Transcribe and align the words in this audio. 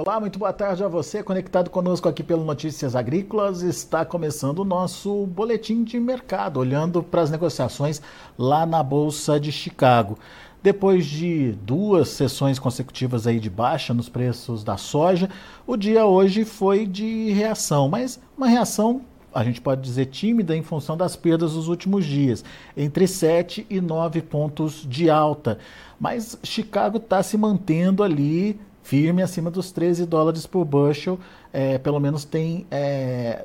Olá, 0.00 0.20
muito 0.20 0.38
boa 0.38 0.52
tarde 0.52 0.84
a 0.84 0.86
você, 0.86 1.24
conectado 1.24 1.70
conosco 1.70 2.08
aqui 2.08 2.22
pelo 2.22 2.44
Notícias 2.44 2.94
Agrícolas. 2.94 3.62
Está 3.62 4.04
começando 4.04 4.60
o 4.60 4.64
nosso 4.64 5.26
boletim 5.26 5.82
de 5.82 5.98
mercado, 5.98 6.60
olhando 6.60 7.02
para 7.02 7.20
as 7.20 7.32
negociações 7.32 8.00
lá 8.38 8.64
na 8.64 8.80
Bolsa 8.80 9.40
de 9.40 9.50
Chicago. 9.50 10.16
Depois 10.62 11.04
de 11.04 11.50
duas 11.64 12.10
sessões 12.10 12.60
consecutivas 12.60 13.26
aí 13.26 13.40
de 13.40 13.50
baixa 13.50 13.92
nos 13.92 14.08
preços 14.08 14.62
da 14.62 14.76
soja, 14.76 15.28
o 15.66 15.76
dia 15.76 16.06
hoje 16.06 16.44
foi 16.44 16.86
de 16.86 17.32
reação, 17.32 17.88
mas 17.88 18.20
uma 18.36 18.46
reação 18.46 19.02
a 19.34 19.42
gente 19.42 19.60
pode 19.60 19.82
dizer 19.82 20.06
tímida 20.06 20.56
em 20.56 20.62
função 20.62 20.96
das 20.96 21.16
perdas 21.16 21.54
dos 21.54 21.66
últimos 21.66 22.06
dias, 22.06 22.44
entre 22.76 23.06
7 23.06 23.66
e 23.68 23.80
9 23.80 24.22
pontos 24.22 24.86
de 24.88 25.10
alta. 25.10 25.58
Mas 25.98 26.38
Chicago 26.42 26.98
está 26.98 27.20
se 27.20 27.36
mantendo 27.36 28.02
ali 28.02 28.58
firme 28.88 29.20
acima 29.22 29.50
dos 29.50 29.70
13 29.70 30.06
dólares 30.06 30.46
por 30.46 30.64
bushel, 30.64 31.18
é, 31.52 31.76
pelo 31.76 32.00
menos 32.00 32.24
tem, 32.24 32.66
é, 32.70 33.44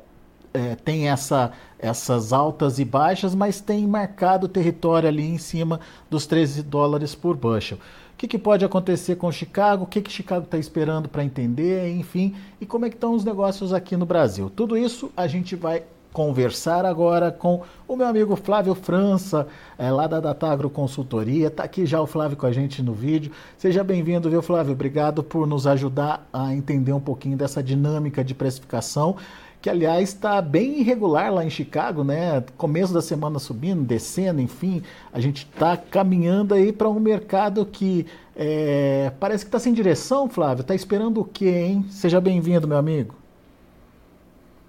é, 0.54 0.76
tem 0.76 1.10
essa, 1.10 1.52
essas 1.78 2.32
altas 2.32 2.80
e 2.80 2.86
baixas, 2.86 3.36
mas 3.36 3.60
tem 3.60 3.86
marcado 3.86 4.48
território 4.48 5.10
ali 5.10 5.26
em 5.26 5.38
cima 5.38 5.82
dos 6.10 6.26
13 6.26 6.64
dólares 6.64 7.14
por 7.14 7.36
bushel. 7.36 7.78
O 7.78 8.18
que, 8.18 8.26
que 8.26 8.38
pode 8.38 8.64
acontecer 8.64 9.18
com 9.18 9.30
Chicago? 9.34 9.84
O 9.84 9.88
que, 9.88 10.02
que 10.02 10.10
Chicago 10.10 10.46
está 10.46 10.58
esperando 10.58 11.10
para 11.10 11.26
entender? 11.26 11.90
Enfim, 11.90 12.34
e 12.62 12.66
como 12.66 12.86
é 12.86 12.90
que 12.90 12.96
estão 12.96 13.14
os 13.14 13.26
negócios 13.26 13.74
aqui 13.74 13.98
no 13.98 14.06
Brasil? 14.06 14.50
Tudo 14.50 14.78
isso 14.78 15.12
a 15.18 15.28
gente 15.28 15.58
vai 15.58 15.84
conversar 16.14 16.86
agora 16.86 17.32
com 17.32 17.64
o 17.88 17.96
meu 17.96 18.08
amigo 18.08 18.36
Flávio 18.36 18.76
França, 18.76 19.48
é, 19.78 19.92
lá 19.92 20.06
da 20.06 20.20
Datagro 20.20 20.70
Consultoria. 20.70 21.48
Está 21.48 21.64
aqui 21.64 21.86
já 21.86 22.00
o 22.00 22.06
Flávio 22.06 22.38
com 22.38 22.46
a 22.46 22.52
gente 22.52 22.84
no 22.84 22.94
vídeo. 22.94 23.32
Seja 23.58 23.84
bem-vindo, 23.84 24.30
viu, 24.30 24.42
Flávio? 24.42 24.74
Obrigado 24.74 25.24
por 25.24 25.48
nos 25.48 25.66
ajudar 25.66 26.26
a 26.32 26.54
entender 26.54 26.94
um 26.94 27.00
pouquinho 27.00 27.36
dessa 27.36 27.64
dinâmica 27.64 28.24
de 28.24 28.36
precificação, 28.36 29.18
que, 29.60 29.70
aliás, 29.70 30.10
está 30.10 30.42
bem 30.42 30.82
irregular 30.82 31.34
lá 31.34 31.44
em 31.44 31.50
Chicago, 31.50 32.04
né? 32.04 32.44
Começo 32.58 32.94
da 32.94 33.02
semana 33.02 33.40
subindo, 33.40 33.84
descendo, 33.84 34.42
enfim. 34.42 34.84
A 35.12 35.20
gente 35.20 35.48
está 35.52 35.76
caminhando 35.76 36.54
aí 36.54 36.72
para 36.72 36.90
um 36.90 37.00
mercado 37.00 37.66
que 37.66 38.06
é, 38.36 39.12
parece 39.20 39.46
que 39.46 39.48
está 39.48 39.60
sem 39.60 39.74
direção, 39.74 40.30
Flávio. 40.30 40.62
Está 40.62 40.76
esperando 40.76 41.22
o 41.22 41.26
quê, 41.26 41.50
hein? 41.50 41.86
Seja 41.90 42.20
bem-vindo, 42.20 42.68
meu 42.68 42.78
amigo. 42.78 43.23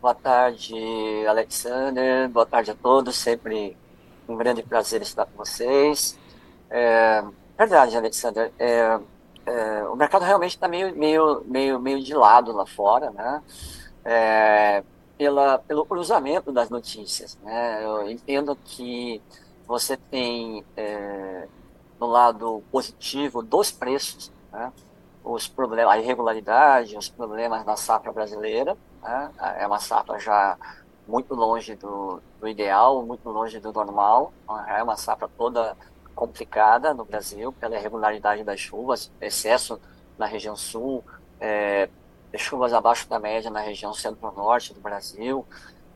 Boa 0.04 0.14
tarde, 0.14 0.74
Alexander. 1.26 2.28
Boa 2.28 2.44
tarde 2.44 2.70
a 2.70 2.74
todos. 2.74 3.16
Sempre 3.16 3.74
um 4.28 4.36
grande 4.36 4.62
prazer 4.62 5.00
estar 5.00 5.24
com 5.24 5.34
vocês. 5.38 6.18
É, 6.68 7.24
verdade, 7.56 7.96
Alexander. 7.96 8.52
É, 8.58 9.00
é, 9.46 9.84
o 9.84 9.96
mercado 9.96 10.22
realmente 10.26 10.50
está 10.50 10.68
meio, 10.68 10.94
meio, 10.94 11.42
meio, 11.46 11.80
meio 11.80 12.02
de 12.02 12.12
lado 12.12 12.52
lá 12.52 12.66
fora, 12.66 13.10
né? 13.12 13.42
É, 14.04 14.84
pela, 15.16 15.58
pelo 15.60 15.86
cruzamento 15.86 16.52
das 16.52 16.68
notícias, 16.68 17.38
né? 17.42 17.82
Eu 17.82 18.10
entendo 18.10 18.54
que 18.62 19.22
você 19.66 19.96
tem 19.96 20.62
é, 20.76 21.48
no 21.98 22.08
lado 22.08 22.62
positivo 22.70 23.42
dos 23.42 23.72
preços, 23.72 24.30
né? 24.52 24.70
os 25.24 25.48
problemas, 25.48 25.94
a 25.94 25.98
irregularidade, 25.98 26.94
os 26.98 27.08
problemas 27.08 27.64
da 27.64 27.74
safra 27.74 28.12
brasileira, 28.12 28.76
né? 29.04 29.30
É 29.58 29.66
uma 29.66 29.78
safra 29.78 30.18
já 30.18 30.56
muito 31.06 31.34
longe 31.34 31.76
do, 31.76 32.20
do, 32.40 32.48
ideal, 32.48 33.04
muito 33.04 33.28
longe 33.28 33.60
do 33.60 33.72
normal. 33.72 34.32
É 34.66 34.82
uma 34.82 34.96
safra 34.96 35.28
toda 35.36 35.76
complicada 36.14 36.94
no 36.94 37.04
Brasil 37.04 37.52
pela 37.52 37.76
irregularidade 37.76 38.42
das 38.42 38.58
chuvas, 38.58 39.10
excesso 39.20 39.80
na 40.16 40.26
região 40.26 40.56
sul, 40.56 41.04
é, 41.40 41.88
chuvas 42.36 42.72
abaixo 42.72 43.08
da 43.08 43.18
média 43.18 43.50
na 43.50 43.60
região 43.60 43.92
centro-norte 43.92 44.72
do 44.72 44.80
Brasil, 44.80 45.44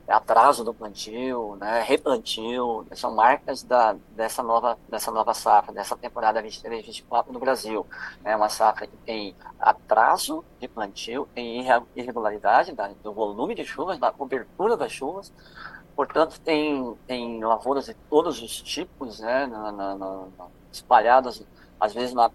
atraso 0.08 0.64
do 0.64 0.72
plantio, 0.72 1.56
né, 1.56 1.82
replantio, 1.82 2.86
são 2.94 3.14
marcas 3.14 3.62
da, 3.62 3.94
dessa, 4.16 4.42
nova, 4.42 4.78
dessa 4.88 5.10
nova 5.10 5.34
safra, 5.34 5.72
dessa 5.72 5.96
temporada 5.96 6.42
23-24 6.42 7.26
no 7.28 7.38
Brasil. 7.38 7.86
É 8.24 8.34
uma 8.34 8.48
safra 8.48 8.86
que 8.86 8.96
tem 8.98 9.36
atraso 9.60 10.44
de 10.58 10.66
plantio, 10.66 11.28
tem 11.34 11.66
irregularidade 11.94 12.72
da, 12.72 12.88
do 13.02 13.12
volume 13.12 13.54
de 13.54 13.64
chuvas, 13.64 13.98
da 13.98 14.10
cobertura 14.10 14.76
das 14.76 14.92
chuvas, 14.92 15.32
portanto 15.94 16.40
tem, 16.40 16.96
tem 17.06 17.44
lavouras 17.44 17.86
de 17.86 17.94
todos 18.08 18.40
os 18.40 18.62
tipos, 18.62 19.20
né, 19.20 19.46
na, 19.46 19.70
na, 19.70 19.94
na, 19.94 20.26
espalhadas, 20.72 21.44
às 21.78 21.92
vezes 21.92 22.14
na, 22.14 22.30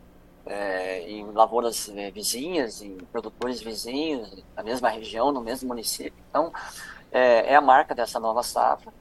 é, 0.45 1.09
em 1.09 1.31
lavouras 1.31 1.90
é, 1.90 2.11
vizinhas, 2.11 2.81
em 2.81 2.97
produtores 3.11 3.61
vizinhos, 3.61 4.44
na 4.55 4.63
mesma 4.63 4.90
região, 4.90 5.31
no 5.31 5.41
mesmo 5.41 5.69
município. 5.69 6.23
Então, 6.29 6.51
é, 7.13 7.53
é 7.53 7.56
a 7.56 7.62
marca 7.62 7.94
dessa 7.94 8.19
nova 8.19 8.41
safra 8.41 8.91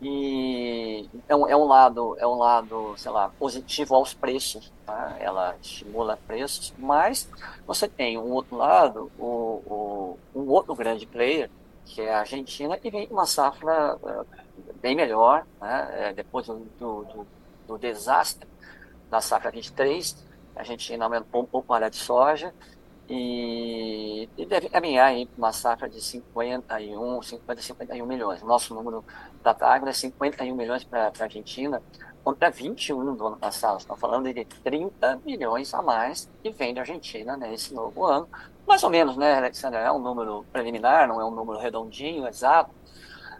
e 0.00 1.08
é 1.28 1.34
um, 1.34 1.48
é 1.48 1.56
um 1.56 1.64
lado 1.64 2.16
é 2.18 2.26
um 2.26 2.36
lado 2.36 2.94
sei 2.98 3.10
lá 3.10 3.30
positivo 3.38 3.94
aos 3.94 4.12
preços 4.12 4.70
tá? 4.84 5.16
ela 5.18 5.56
estimula 5.60 6.18
preços 6.26 6.72
mas 6.78 7.28
você 7.66 7.88
tem 7.88 8.18
um 8.18 8.30
outro 8.30 8.56
lado 8.56 9.10
o, 9.18 9.26
o, 9.66 10.18
um 10.34 10.48
outro 10.50 10.74
grande 10.74 11.06
player 11.06 11.50
que 11.86 12.02
é 12.02 12.14
a 12.14 12.20
Argentina 12.20 12.76
que 12.76 12.90
vem 12.90 13.08
uma 13.10 13.24
safra 13.24 13.96
uh, 13.96 14.26
bem 14.82 14.94
melhor 14.94 15.46
né? 15.60 15.88
É, 15.92 16.12
depois 16.12 16.46
do, 16.46 16.58
do, 16.78 17.26
do, 17.66 17.78
desastre 17.78 18.46
da 19.10 19.22
safra 19.22 19.50
23 19.50 20.26
a 20.54 20.60
Argentina 20.60 21.04
aumentou 21.04 21.42
um 21.42 21.46
pouco 21.46 21.72
a 21.72 21.76
área 21.76 21.90
de 21.90 21.96
soja 21.96 22.52
e, 23.08 24.28
e 24.36 24.46
deve 24.46 24.68
caminhar 24.68 25.08
aí 25.08 25.26
para 25.26 25.38
uma 25.38 25.52
safra 25.52 25.88
de 25.88 26.00
51, 26.00 27.22
50, 27.22 27.62
51 27.62 28.06
milhões. 28.06 28.42
Nosso 28.42 28.74
número 28.74 29.04
da 29.42 29.54
Tagro 29.54 29.88
é 29.88 29.92
51 29.92 30.54
milhões 30.54 30.84
para 30.84 31.12
a 31.18 31.22
Argentina, 31.22 31.82
contra 32.24 32.50
21 32.50 33.14
do 33.14 33.26
ano 33.26 33.36
passado. 33.36 33.78
Estamos 33.78 34.00
falando 34.00 34.32
de 34.32 34.44
30 34.44 35.20
milhões 35.24 35.72
a 35.72 35.80
mais 35.80 36.28
que 36.42 36.50
vem 36.50 36.74
da 36.74 36.80
Argentina 36.80 37.36
nesse 37.36 37.72
novo 37.72 38.04
ano. 38.04 38.28
Mais 38.66 38.82
ou 38.82 38.90
menos, 38.90 39.16
né, 39.16 39.34
Alexandre? 39.34 39.78
É 39.78 39.92
um 39.92 40.00
número 40.00 40.44
preliminar, 40.52 41.06
não 41.06 41.20
é 41.20 41.24
um 41.24 41.30
número 41.30 41.58
redondinho, 41.58 42.26
exato, 42.26 42.72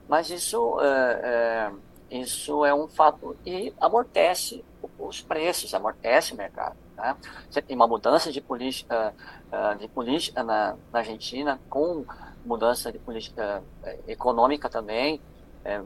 mas 0.09 0.31
isso 0.31 0.81
é, 0.81 1.73
é, 2.13 2.17
isso 2.21 2.65
é 2.65 2.73
um 2.73 2.87
fato 2.87 3.37
que 3.43 3.75
amortece 3.81 4.65
os 4.97 5.21
preços, 5.21 5.75
amortece 5.75 6.33
o 6.33 6.37
mercado. 6.37 6.86
Né? 6.97 7.17
Você 7.51 7.61
tem 7.63 7.77
uma 7.77 7.87
mudança 7.87 8.33
de 8.33 8.41
política, 8.41 9.15
uh, 9.53 9.79
de 9.79 9.89
política 9.89 10.43
na, 10.43 10.77
na, 10.93 10.99
Argentina, 11.01 11.61
com 11.69 12.05
mudança 12.45 12.93
de 12.93 12.99
política 12.99 13.63
econômica 14.07 14.69
também, 14.69 15.21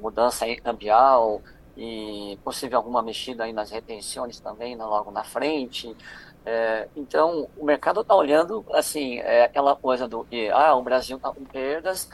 mudança 0.03 0.45
cambial 0.57 1.41
e 1.75 2.39
possível 2.45 2.77
alguma 2.77 3.03
mexida 3.03 3.45
aí 3.45 3.53
nas 3.55 3.71
retenções 3.71 4.39
também 4.39 4.77
né, 4.77 4.85
logo 4.85 5.11
na 5.11 5.25
frente. 5.25 5.97
É, 6.45 6.87
então, 6.95 7.49
o 7.57 7.65
mercado 7.65 8.03
está 8.03 8.15
olhando, 8.15 8.63
assim, 8.73 9.19
é 9.21 9.45
aquela 9.45 9.75
coisa 9.75 10.07
do 10.07 10.23
que, 10.25 10.51
ah, 10.51 10.75
o 10.75 10.83
Brasil 10.83 11.17
está 11.17 11.33
com 11.33 11.45
perdas, 11.45 12.11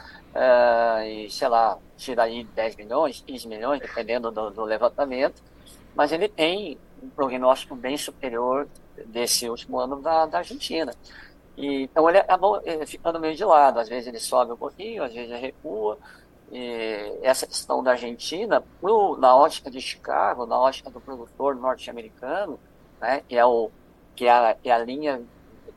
e, 1.05 1.29
sei 1.29 1.47
lá, 1.47 1.77
tira 1.95 2.23
aí 2.23 2.43
10 2.43 2.75
milhões, 2.75 3.23
15 3.25 3.47
milhões, 3.47 3.79
dependendo 3.79 4.29
do, 4.31 4.49
do 4.49 4.63
levantamento, 4.63 5.41
mas 5.95 6.11
ele 6.11 6.27
tem 6.27 6.77
um 7.01 7.09
prognóstico 7.09 7.75
bem 7.75 7.97
superior 7.97 8.67
desse 9.05 9.49
último 9.49 9.79
ano 9.79 10.01
da, 10.01 10.25
da 10.25 10.39
Argentina. 10.39 10.93
E, 11.57 11.83
então 11.83 12.07
ele 12.07 12.19
acabou 12.19 12.61
eh, 12.63 12.85
ficando 12.85 13.19
meio 13.19 13.35
de 13.35 13.43
lado, 13.43 13.79
às 13.79 13.89
vezes 13.89 14.07
ele 14.07 14.19
sobe 14.19 14.51
um 14.51 14.57
pouquinho, 14.57 15.03
às 15.03 15.13
vezes 15.13 15.31
ele 15.31 15.39
recua. 15.39 15.97
E 16.51 17.19
essa 17.23 17.47
questão 17.47 17.83
da 17.83 17.91
Argentina, 17.91 18.63
no, 18.81 19.17
na 19.17 19.35
ótica 19.35 19.69
de 19.69 19.81
Chicago, 19.81 20.45
na 20.45 20.57
ótica 20.57 20.89
do 20.89 21.01
produtor 21.01 21.55
norte-americano, 21.55 22.59
né, 23.01 23.21
que, 23.27 23.35
é 23.35 23.45
o, 23.45 23.69
que, 24.15 24.25
é 24.27 24.31
a, 24.31 24.53
que 24.53 24.69
é 24.69 24.73
a 24.73 24.77
linha, 24.77 25.21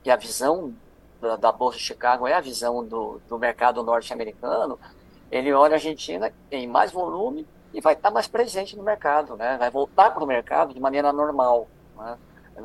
que 0.03 0.11
é 0.11 0.13
a 0.13 0.17
visão 0.17 0.73
da, 1.21 1.37
da 1.37 1.51
Bolsa 1.51 1.79
de 1.79 1.85
Chicago 1.85 2.27
é 2.27 2.35
a 2.35 2.41
visão 2.41 2.87
do, 2.87 3.21
do 3.29 3.39
mercado 3.39 3.83
norte-americano, 3.83 4.79
ele 5.31 5.53
olha 5.53 5.75
a 5.75 5.77
Argentina, 5.77 6.33
tem 6.49 6.67
mais 6.67 6.93
volume 6.93 7.47
e 7.73 7.81
vai 7.81 7.95
estar 7.95 8.11
mais 8.11 8.29
presente 8.29 8.77
no 8.77 8.83
mercado, 8.83 9.37
né, 9.37 9.57
vai 9.59 9.71
voltar 9.71 10.11
para 10.13 10.23
o 10.23 10.27
mercado 10.27 10.75
de 10.75 10.81
maneira 10.81 11.13
normal. 11.13 11.67
Né 11.97 12.17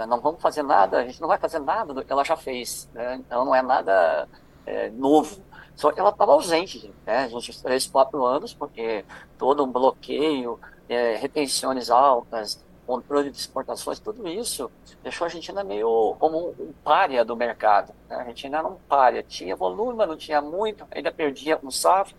não 0.08 0.20
vamos 0.20 0.42
fazer 0.42 0.64
nada, 0.64 0.98
a 0.98 1.06
gente 1.06 1.22
não 1.22 1.28
vai 1.28 1.38
fazer 1.38 1.60
nada 1.60 1.94
do 1.94 2.04
que 2.04 2.12
ela 2.12 2.24
já 2.24 2.36
fez. 2.36 2.90
Né? 2.94 3.16
Então 3.16 3.46
não 3.46 3.54
é 3.54 3.62
nada 3.62 4.28
é, 4.66 4.90
novo. 4.90 5.42
Só 5.76 5.92
que 5.92 6.00
ela 6.00 6.10
estava 6.10 6.32
ausente, 6.32 6.94
né? 7.06 7.28
Nos 7.28 7.62
três, 7.62 7.86
quatro 7.86 8.26
anos, 8.26 8.54
porque 8.54 9.04
todo 9.38 9.64
um 9.64 9.72
bloqueio, 9.72 10.58
é, 10.88 11.16
retenções 11.16 11.90
altas, 11.90 12.64
controle 12.86 13.32
de 13.32 13.38
exportações, 13.38 14.00
tudo 14.00 14.28
isso 14.28 14.72
deixou 15.04 15.26
a 15.26 15.28
Argentina 15.28 15.64
meio 15.64 16.16
como 16.20 16.50
um, 16.50 16.64
um 16.68 16.74
párea 16.84 17.26
do 17.26 17.36
mercado. 17.36 17.94
Né? 18.08 18.16
A 18.16 18.20
Argentina 18.20 18.60
era 18.60 18.68
um 18.68 18.76
párea, 18.88 19.24
tinha 19.24 19.56
volume, 19.56 19.98
mas 19.98 20.08
não 20.08 20.16
tinha 20.16 20.42
muito, 20.42 20.86
ainda 20.92 21.12
perdia 21.12 21.58
com 21.58 21.70
safra. 21.70 22.16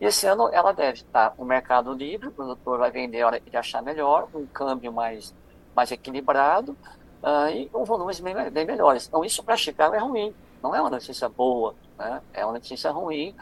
E 0.00 0.04
esse 0.04 0.26
ano 0.26 0.48
ela 0.52 0.72
deve 0.72 0.98
estar 0.98 1.34
no 1.38 1.44
mercado 1.44 1.92
livre, 1.92 2.28
o 2.28 2.32
produtor 2.32 2.78
vai 2.78 2.90
vender 2.90 3.22
a 3.22 3.26
hora 3.26 3.40
que 3.40 3.48
ele 3.48 3.56
achar 3.56 3.82
melhor, 3.82 4.28
um 4.34 4.46
câmbio 4.46 4.92
mais, 4.92 5.34
mais 5.74 5.90
equilibrado, 5.90 6.76
uh, 7.24 7.48
e 7.50 7.66
com 7.70 7.84
volumes 7.84 8.20
bem, 8.20 8.34
bem 8.50 8.66
melhores. 8.66 9.06
Então, 9.08 9.24
isso 9.24 9.42
para 9.42 9.56
Chicago 9.56 9.94
é 9.94 9.98
ruim, 9.98 10.34
não 10.62 10.74
é 10.74 10.80
uma 10.80 10.90
notícia 10.90 11.28
boa, 11.28 11.74
né? 11.98 12.20
é 12.32 12.44
uma 12.44 12.52
notícia 12.52 12.90
ruim 12.90 13.34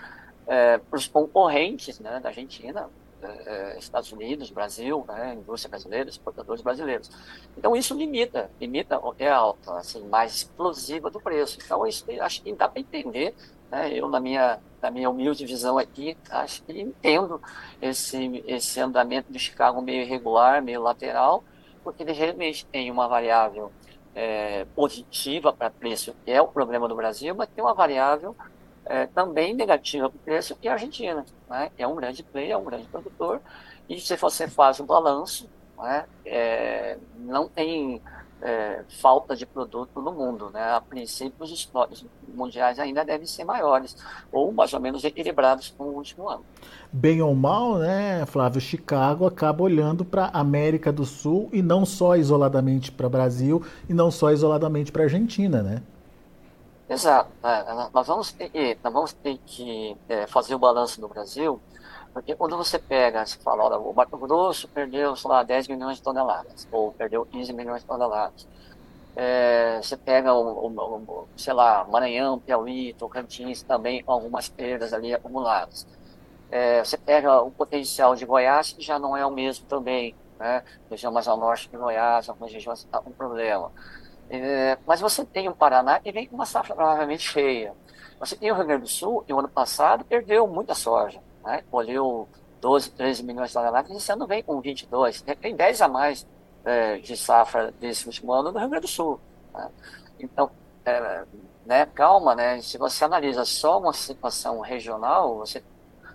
é, 0.47 0.79
para 0.79 0.97
os 0.97 1.07
concorrentes 1.07 1.99
né, 2.01 2.21
da 2.21 2.29
Argentina, 2.29 2.89
é, 3.23 3.75
é, 3.75 3.79
Estados 3.79 4.11
Unidos, 4.11 4.51
Brasil, 4.51 5.05
né, 5.07 5.35
indústria 5.35 5.71
brasileira, 5.71 6.09
exportadores 6.09 6.63
brasileiros. 6.63 7.11
Então 7.57 7.77
isso 7.77 7.95
limita, 7.95 8.51
limita 8.61 9.01
é 9.19 9.29
alta, 9.29 9.75
assim, 9.77 10.03
mais 10.09 10.35
explosiva 10.35 11.09
do 11.11 11.21
preço. 11.21 11.59
Então 11.65 11.87
isso 11.87 12.05
acho 12.21 12.43
que 12.43 12.53
dá 12.53 12.69
para 12.69 12.81
entender, 12.81 13.35
né, 13.71 13.93
eu 13.93 14.09
na 14.09 14.19
minha 14.19 14.59
na 14.83 14.91
minha 14.91 15.09
humilde 15.09 15.47
visão 15.47 15.79
aqui, 15.79 16.19
acho 16.29 16.65
que 16.65 16.81
entendo 16.81 17.41
esse 17.81 18.43
esse 18.49 18.81
andamento 18.81 19.33
de 19.33 19.39
Chicago 19.39 19.81
meio 19.81 20.03
irregular, 20.03 20.61
meio 20.61 20.83
lateral, 20.83 21.45
porque 21.83 22.03
ele 22.03 22.13
realmente 22.13 22.67
tem 22.67 22.91
uma 22.91 23.09
variável 23.09 23.73
é, 24.15 24.67
positiva 24.75 25.53
para 25.53 25.71
preço, 25.71 26.15
que 26.25 26.31
é 26.31 26.41
o 26.41 26.49
problema 26.49 26.89
do 26.89 26.95
Brasil, 26.95 27.35
mas 27.35 27.49
tem 27.49 27.65
uma 27.65 27.75
variável 27.75 28.37
é, 28.85 29.07
também 29.07 29.55
negativa 29.55 30.09
para 30.11 30.19
preço, 30.21 30.57
que 30.57 30.69
é 30.69 30.71
a 30.71 30.75
Argentina. 30.75 31.25
Né? 31.49 31.71
É 31.79 31.87
um 31.87 31.95
grande 31.95 32.23
player, 32.23 32.53
é 32.53 32.57
um 32.57 32.65
grande 32.65 32.87
produtor, 32.89 33.41
e 33.89 34.01
se 34.01 34.17
você 34.17 34.49
faz 34.49 34.81
o 34.81 34.85
balanço, 34.85 35.49
né? 35.79 36.07
é, 36.25 36.99
não 37.17 37.49
tem 37.49 38.01
é, 38.43 38.83
falta 39.01 39.37
de 39.37 39.47
produto 39.47 40.01
no 40.03 40.13
mundo. 40.13 40.51
Né? 40.51 40.61
A 40.61 40.81
princípio, 40.81 41.45
os 41.45 41.51
estoques 41.51 42.05
mundiais 42.35 42.79
ainda 42.79 43.05
devem 43.05 43.27
ser 43.27 43.45
maiores, 43.45 43.97
ou 44.31 44.53
mais 44.53 44.73
ou 44.75 44.81
menos 44.81 45.05
equilibrados 45.05 45.73
com 45.77 45.85
o 45.85 45.95
último 45.95 46.29
ano. 46.29 46.45
Bem 46.93 47.23
ou 47.23 47.35
mal, 47.35 47.79
né, 47.79 48.27
Flávio? 48.27 48.61
Chicago 48.61 49.27
acaba 49.27 49.63
olhando 49.63 50.05
para 50.05 50.27
a 50.27 50.41
América 50.41 50.93
do 50.93 51.05
Sul 51.05 51.49
e 51.53 51.63
não 51.63 51.87
só 51.87 52.17
isoladamente 52.17 52.91
para 52.91 53.07
o 53.07 53.11
Brasil 53.11 53.65
e 53.89 53.95
não 53.95 54.11
só 54.11 54.31
isoladamente 54.31 54.93
para 54.93 55.03
a 55.03 55.05
Argentina, 55.05 55.63
né? 55.63 55.83
Exato. 56.89 57.31
É, 57.43 57.89
nós, 57.95 58.07
vamos 58.07 58.33
ter, 58.33 58.79
nós 58.85 58.93
vamos 58.93 59.13
ter 59.15 59.39
que 59.47 59.97
é, 60.09 60.27
fazer 60.27 60.55
o 60.55 60.59
balanço 60.59 61.01
do 61.01 61.09
Brasil, 61.09 61.59
porque 62.13 62.35
quando 62.35 62.57
você 62.57 62.79
pega, 62.79 63.25
você 63.25 63.39
fala, 63.39 63.65
olha, 63.65 63.79
o 63.79 63.95
Mato 63.95 64.17
Grosso 64.19 64.69
perdeu, 64.69 65.17
sei 65.17 65.31
lá, 65.31 65.43
10 65.43 65.69
milhões 65.69 65.97
de 65.97 66.03
toneladas, 66.03 66.69
ou 66.71 66.93
perdeu 66.93 67.25
15 67.25 67.53
milhões 67.53 67.83
de 67.83 67.87
toneladas. 67.87 68.47
É, 69.15 69.81
você 69.83 69.97
pega, 69.97 70.33
o, 70.33 70.67
o, 70.67 70.69
o, 70.69 71.29
sei 71.37 71.53
lá, 71.53 71.85
Maranhão, 71.85 72.39
Piauí, 72.39 72.95
Tocantins, 72.95 73.63
também 73.63 74.03
algumas 74.07 74.49
perdas 74.49 74.93
ali 74.93 75.15
acumuladas. 75.15 75.87
É, 76.51 76.85
você 76.85 76.99
pega 76.99 77.41
o 77.41 77.51
potencial 77.51 78.15
de 78.15 78.27
Goiás, 78.27 78.73
que 78.73 78.83
já 78.83 78.99
não 78.99 79.17
é 79.17 79.25
o 79.25 79.31
mesmo 79.31 79.65
também, 79.67 80.15
né? 80.39 80.63
Região 80.91 81.13
mais 81.13 81.27
ao 81.29 81.37
norte 81.37 81.69
de 81.69 81.77
Goiás, 81.77 82.29
algumas 82.29 82.53
regiões 82.53 82.81
estão 82.81 83.01
tá 83.01 83.05
com 83.05 83.11
problema. 83.13 83.73
É, 84.29 84.79
mas 84.87 85.01
você 85.01 85.25
tem 85.25 85.49
o 85.49 85.55
Paraná 85.55 85.99
que 86.01 86.13
vem 86.13 86.27
com 86.27 86.35
uma 86.35 86.47
safra 86.47 86.75
provavelmente 86.75 87.23
cheia. 87.23 87.75
Você 88.21 88.37
tem 88.37 88.51
o 88.51 88.55
Rio 88.55 88.67
Grande 88.67 88.83
do 88.83 88.89
Sul, 88.89 89.23
que 89.27 89.33
o 89.33 89.39
ano 89.39 89.49
passado 89.49 90.05
perdeu 90.05 90.47
muita 90.47 90.75
soja, 90.75 91.21
né? 91.45 91.63
colheu 91.71 92.29
12, 92.61 92.91
13 92.91 93.23
milhões 93.23 93.49
de 93.49 93.55
toneladas, 93.55 93.91
esse 93.91 94.13
ano 94.13 94.27
vem 94.27 94.43
com 94.43 94.61
22, 94.61 95.23
tem 95.23 95.55
10 95.55 95.83
a 95.83 95.89
mais 95.89 96.27
é, 96.65 96.99
de 96.99 97.17
safra 97.17 97.73
desse 97.81 98.07
último 98.07 98.33
ano 98.33 98.53
no 98.53 98.59
Rio 98.59 98.69
Grande 98.69 98.87
do 98.87 98.91
Sul. 98.91 99.19
Né? 99.53 99.69
Então, 100.21 100.51
é, 100.85 101.25
né, 101.67 101.87
calma, 101.87 102.35
né? 102.35 102.61
se 102.61 102.79
você 102.79 103.05
analisa 103.05 103.45
só 103.45 103.79
uma 103.79 103.93
situação 103.93 104.61
regional, 104.61 105.39
você, 105.39 105.63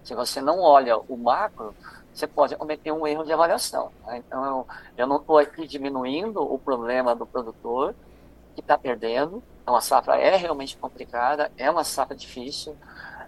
se 0.04 0.16
você 0.16 0.42
não 0.42 0.60
olha 0.60 0.98
o 0.98 1.18
macro, 1.18 1.76
você 2.14 2.26
pode 2.26 2.56
cometer 2.56 2.92
um 2.92 3.06
erro 3.06 3.24
de 3.24 3.34
avaliação. 3.34 3.92
Né? 4.06 4.24
Então, 4.26 4.46
eu, 4.46 4.68
eu 4.98 5.08
não 5.08 5.18
estou 5.18 5.38
aqui 5.38 5.68
diminuindo 5.68 6.42
o 6.42 6.58
problema 6.58 7.16
do 7.16 7.26
produtor, 7.26 7.94
que 8.58 8.62
está 8.62 8.76
perdendo. 8.76 9.44
Então 9.62 9.76
a 9.76 9.82
safra 9.82 10.16
é 10.16 10.36
realmente 10.36 10.76
complicada, 10.78 11.52
é 11.58 11.70
uma 11.70 11.84
safra 11.84 12.16
difícil. 12.16 12.76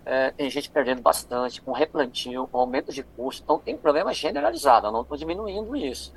É, 0.05 0.31
tem 0.31 0.49
gente 0.49 0.69
perdendo 0.69 1.01
bastante, 1.01 1.61
com 1.61 1.71
replantio, 1.71 2.47
com 2.47 2.59
aumento 2.59 2.91
de 2.91 3.03
custo. 3.03 3.43
Então 3.43 3.59
tem 3.59 3.77
problema 3.77 4.13
generalizado, 4.13 4.87
eu 4.87 4.91
não 4.91 5.01
estou 5.01 5.17
diminuindo 5.17 5.75
isso. 5.75 6.13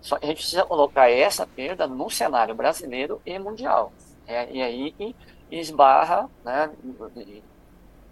Só 0.00 0.18
que 0.18 0.24
a 0.24 0.28
gente 0.28 0.38
precisa 0.38 0.64
colocar 0.64 1.10
essa 1.10 1.46
perda 1.46 1.86
no 1.86 2.10
cenário 2.10 2.54
brasileiro 2.54 3.20
e 3.24 3.38
mundial. 3.38 3.92
É, 4.26 4.50
e 4.50 4.62
aí 4.62 4.92
que 4.92 5.16
esbarra, 5.50 6.28
né, 6.44 6.70
e, 7.16 7.42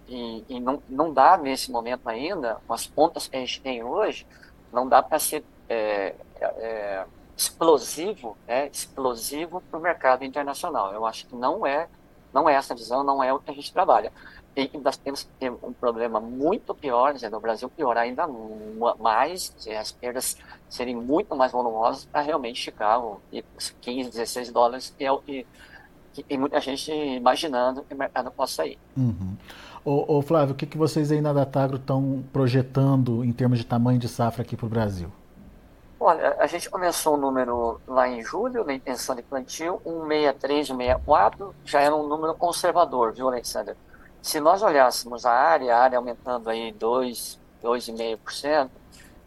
e, 0.08 0.44
e, 0.49 0.61
não, 0.61 0.82
não 0.88 1.12
dá 1.12 1.37
nesse 1.37 1.70
momento 1.70 2.08
ainda, 2.08 2.61
com 2.67 2.75
as 2.75 2.87
contas 2.87 3.26
que 3.26 3.37
a 3.37 3.40
gente 3.40 3.61
tem 3.61 3.82
hoje, 3.82 4.26
não 4.72 4.88
dá 4.88 5.02
para 5.02 5.19
ser 5.19 5.44
é, 5.69 6.14
é, 6.40 7.05
explosivo, 7.37 8.37
é 8.46 8.67
explosivo 8.67 9.62
para 9.70 9.78
o 9.78 9.82
mercado 9.82 10.25
internacional. 10.25 10.93
Eu 10.93 11.06
acho 11.06 11.26
que 11.26 11.34
não 11.34 11.67
é, 11.67 11.88
não 12.32 12.49
é 12.49 12.55
essa 12.55 12.75
visão, 12.75 13.02
não 13.02 13.22
é 13.22 13.32
o 13.32 13.38
que 13.38 13.50
a 13.50 13.55
gente 13.55 13.72
trabalha. 13.72 14.12
E 14.56 14.70
nós 14.79 14.97
temos 14.97 15.23
que 15.23 15.29
ter 15.38 15.50
um 15.50 15.73
problema 15.73 16.20
muito 16.20 16.75
pior, 16.75 17.14
dizendo, 17.14 17.32
no 17.32 17.41
Brasil 17.41 17.69
piorar 17.69 18.05
ainda 18.05 18.29
mais, 18.99 19.55
as 19.79 19.93
perdas 19.93 20.37
serem 20.69 20.97
muito 20.97 21.37
mais 21.37 21.52
volumosas 21.52 22.05
para 22.05 22.20
realmente 22.20 22.61
Chicago 22.61 23.20
e 23.32 23.44
15, 23.81 24.11
16 24.11 24.50
dólares, 24.50 24.94
que 24.97 25.05
é 25.05 25.12
o 25.12 25.19
que, 25.19 25.47
que 26.12 26.23
tem 26.23 26.37
muita 26.37 26.61
gente 26.61 26.93
imaginando 26.93 27.82
que 27.82 27.94
o 27.94 27.97
mercado 27.97 28.31
possa 28.32 28.67
ir. 28.67 28.79
Uhum. 28.97 29.37
Ô, 29.85 30.19
ô, 30.19 30.23
Flávio, 30.23 30.55
o 30.55 30.56
que, 30.56 30.67
que 30.67 30.76
vocês 30.76 31.11
aí 31.11 31.20
na 31.20 31.32
Datagro 31.32 31.76
estão 31.76 32.23
projetando 32.32 33.25
em 33.25 33.32
termos 33.32 33.58
de 33.58 33.64
tamanho 33.64 33.99
de 33.99 34.08
safra 34.08 34.43
aqui 34.43 34.56
para 34.56 34.67
o 34.67 34.69
Brasil? 34.69 35.11
Olha, 35.99 36.35
a 36.38 36.46
gente 36.46 36.69
começou 36.69 37.14
o 37.14 37.17
número 37.17 37.81
lá 37.87 38.08
em 38.08 38.23
julho, 38.23 38.64
na 38.64 38.73
intenção 38.73 39.14
de 39.14 39.23
plantio, 39.23 39.81
163, 39.85 40.69
164, 40.69 41.55
já 41.64 41.81
era 41.81 41.94
um 41.94 42.08
número 42.08 42.35
conservador, 42.35 43.12
viu, 43.12 43.29
Alexander? 43.29 43.76
Se 44.22 44.38
nós 44.38 44.62
olhássemos 44.62 45.25
a 45.25 45.32
área, 45.32 45.75
a 45.75 45.81
área 45.81 45.99
aumentando 45.99 46.50
aí 46.50 46.72
2, 46.72 47.40
2,5%, 47.62 48.70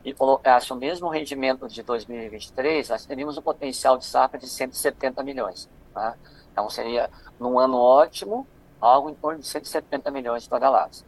e 0.05 0.13
colocasse 0.13 0.71
o 0.73 0.75
mesmo 0.75 1.07
rendimento 1.07 1.67
de 1.67 1.81
2023, 1.81 2.89
nós 2.89 3.05
teríamos 3.05 3.37
um 3.37 3.41
potencial 3.41 3.97
de 3.97 4.05
safra 4.05 4.37
de 4.37 4.47
170 4.47 5.23
milhões. 5.23 5.69
Tá? 5.93 6.15
Então 6.51 6.69
seria, 6.69 7.09
num 7.39 7.57
ano 7.57 7.77
ótimo, 7.77 8.45
algo 8.81 9.09
em 9.09 9.15
torno 9.15 9.39
de 9.39 9.47
170 9.47 10.11
milhões 10.11 10.43
de 10.43 10.49
toneladas. 10.49 11.05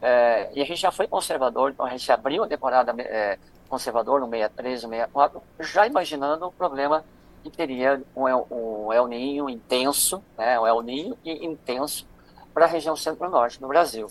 É, 0.00 0.50
e 0.54 0.62
a 0.62 0.64
gente 0.64 0.80
já 0.80 0.92
foi 0.92 1.08
conservador, 1.08 1.72
então 1.72 1.84
a 1.84 1.90
gente 1.90 2.10
abriu 2.12 2.44
a 2.44 2.46
temporada 2.46 2.94
é, 3.02 3.38
conservador 3.68 4.20
no 4.20 4.28
63, 4.28 4.84
no 4.84 4.90
64, 4.90 5.42
já 5.60 5.86
imaginando 5.86 6.46
o 6.46 6.52
problema 6.52 7.04
que 7.42 7.50
teria 7.50 8.02
um 8.14 8.24
um 8.50 8.92
El 8.92 9.06
Ninho 9.08 9.50
intenso, 9.50 10.22
né, 10.38 10.58
um 10.60 10.66
El 10.66 10.82
Ninho 10.82 11.18
intenso 11.24 12.06
para 12.56 12.64
a 12.64 12.68
região 12.68 12.96
centro-norte 12.96 13.60
do 13.60 13.68
Brasil. 13.68 14.10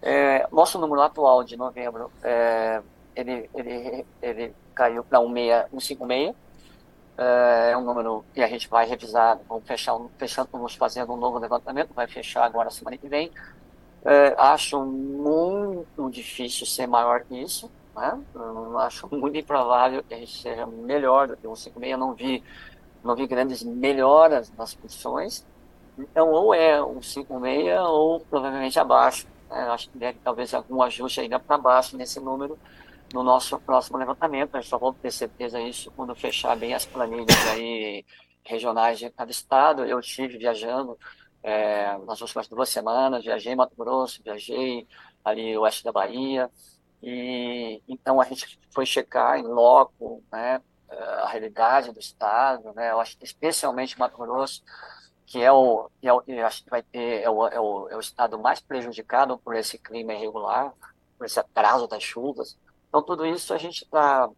É, 0.00 0.46
nosso 0.52 0.78
número 0.78 1.02
atual 1.02 1.42
de 1.42 1.56
novembro, 1.56 2.08
é, 2.22 2.80
ele, 3.16 3.50
ele, 3.52 4.06
ele 4.22 4.54
caiu 4.72 5.02
para 5.02 5.18
156, 5.18 6.32
é, 7.18 7.70
é 7.72 7.76
um 7.76 7.80
número 7.80 8.24
que 8.32 8.40
a 8.42 8.46
gente 8.46 8.68
vai 8.68 8.86
revisar, 8.86 9.40
vamos 9.48 9.66
fechar, 9.66 9.98
fechando, 10.16 10.48
vamos 10.52 10.76
fazendo 10.76 11.12
um 11.12 11.16
novo 11.16 11.40
levantamento, 11.40 11.92
vai 11.92 12.06
fechar 12.06 12.44
agora 12.44 12.70
semana 12.70 12.96
que 12.96 13.08
vem. 13.08 13.32
É, 14.04 14.36
acho 14.38 14.80
muito 14.86 16.08
difícil 16.12 16.66
ser 16.66 16.86
maior 16.86 17.22
que 17.22 17.42
isso, 17.42 17.68
né? 17.92 18.20
Eu 18.32 18.78
acho 18.78 19.08
muito 19.12 19.36
improvável 19.36 20.04
que 20.04 20.14
a 20.14 20.16
gente 20.16 20.40
seja 20.40 20.64
melhor 20.64 21.26
do 21.26 21.36
que 21.36 21.48
um 21.48 21.54
5,6. 21.54 21.96
Não 21.96 22.14
vi, 22.14 22.44
não 23.02 23.16
vi 23.16 23.26
grandes 23.26 23.64
melhoras 23.64 24.52
nas 24.56 24.74
posições. 24.74 25.44
Então, 26.02 26.30
ou 26.30 26.54
é 26.54 26.82
um 26.82 27.00
5,6 27.00 27.88
ou 27.88 28.20
provavelmente 28.20 28.78
abaixo. 28.78 29.26
Né? 29.48 29.60
Acho 29.70 29.90
que 29.90 29.98
deve 29.98 30.18
talvez 30.22 30.54
algum 30.54 30.82
ajuste 30.82 31.20
ainda 31.20 31.38
para 31.38 31.58
baixo 31.58 31.96
nesse 31.96 32.20
número 32.20 32.58
no 33.12 33.22
nosso 33.22 33.58
próximo 33.60 33.98
levantamento. 33.98 34.54
Gente 34.54 34.68
só 34.68 34.78
vou 34.78 34.92
ter 34.92 35.10
certeza 35.10 35.62
disso 35.62 35.92
quando 35.96 36.14
fechar 36.14 36.56
bem 36.56 36.74
as 36.74 36.86
planilhas 36.86 37.48
aí 37.52 38.04
regionais 38.44 38.98
de 38.98 39.10
cada 39.10 39.30
estado. 39.30 39.84
Eu 39.84 40.00
estive 40.00 40.38
viajando 40.38 40.96
é, 41.42 41.96
nas 42.06 42.20
últimas 42.20 42.48
duas 42.48 42.68
semanas, 42.68 43.24
viajei 43.24 43.52
em 43.52 43.56
Mato 43.56 43.74
Grosso, 43.76 44.22
viajei 44.22 44.86
ali 45.24 45.56
oeste 45.56 45.84
da 45.84 45.92
Bahia, 45.92 46.50
e 47.02 47.82
então 47.88 48.20
a 48.20 48.24
gente 48.24 48.58
foi 48.70 48.84
checar 48.84 49.38
em 49.38 49.42
loco, 49.42 50.22
né, 50.30 50.60
a 50.88 51.28
realidade 51.28 51.92
do 51.92 52.00
estado, 52.00 52.72
né, 52.74 52.90
eu 52.90 53.00
acho 53.00 53.16
que 53.16 53.24
especialmente 53.24 53.98
Mato 53.98 54.18
Grosso, 54.18 54.62
que 55.30 55.40
é 55.40 55.52
o, 55.52 55.88
que 56.00 56.08
é 56.08 56.12
o 56.12 56.22
acho 56.44 56.64
que 56.64 56.70
vai 56.70 56.82
ter 56.82 57.22
é 57.22 57.30
o, 57.30 57.46
é 57.46 57.60
o, 57.60 57.88
é 57.88 57.96
o 57.96 58.00
estado 58.00 58.36
mais 58.36 58.60
prejudicado 58.60 59.38
por 59.38 59.54
esse 59.54 59.78
clima 59.78 60.12
irregular, 60.12 60.74
por 61.16 61.24
esse 61.24 61.38
atraso 61.38 61.86
das 61.86 62.02
chuvas. 62.02 62.58
Então 62.88 63.00
tudo 63.00 63.24
isso 63.24 63.54
a 63.54 63.56
gente 63.56 63.84
está 63.84 64.28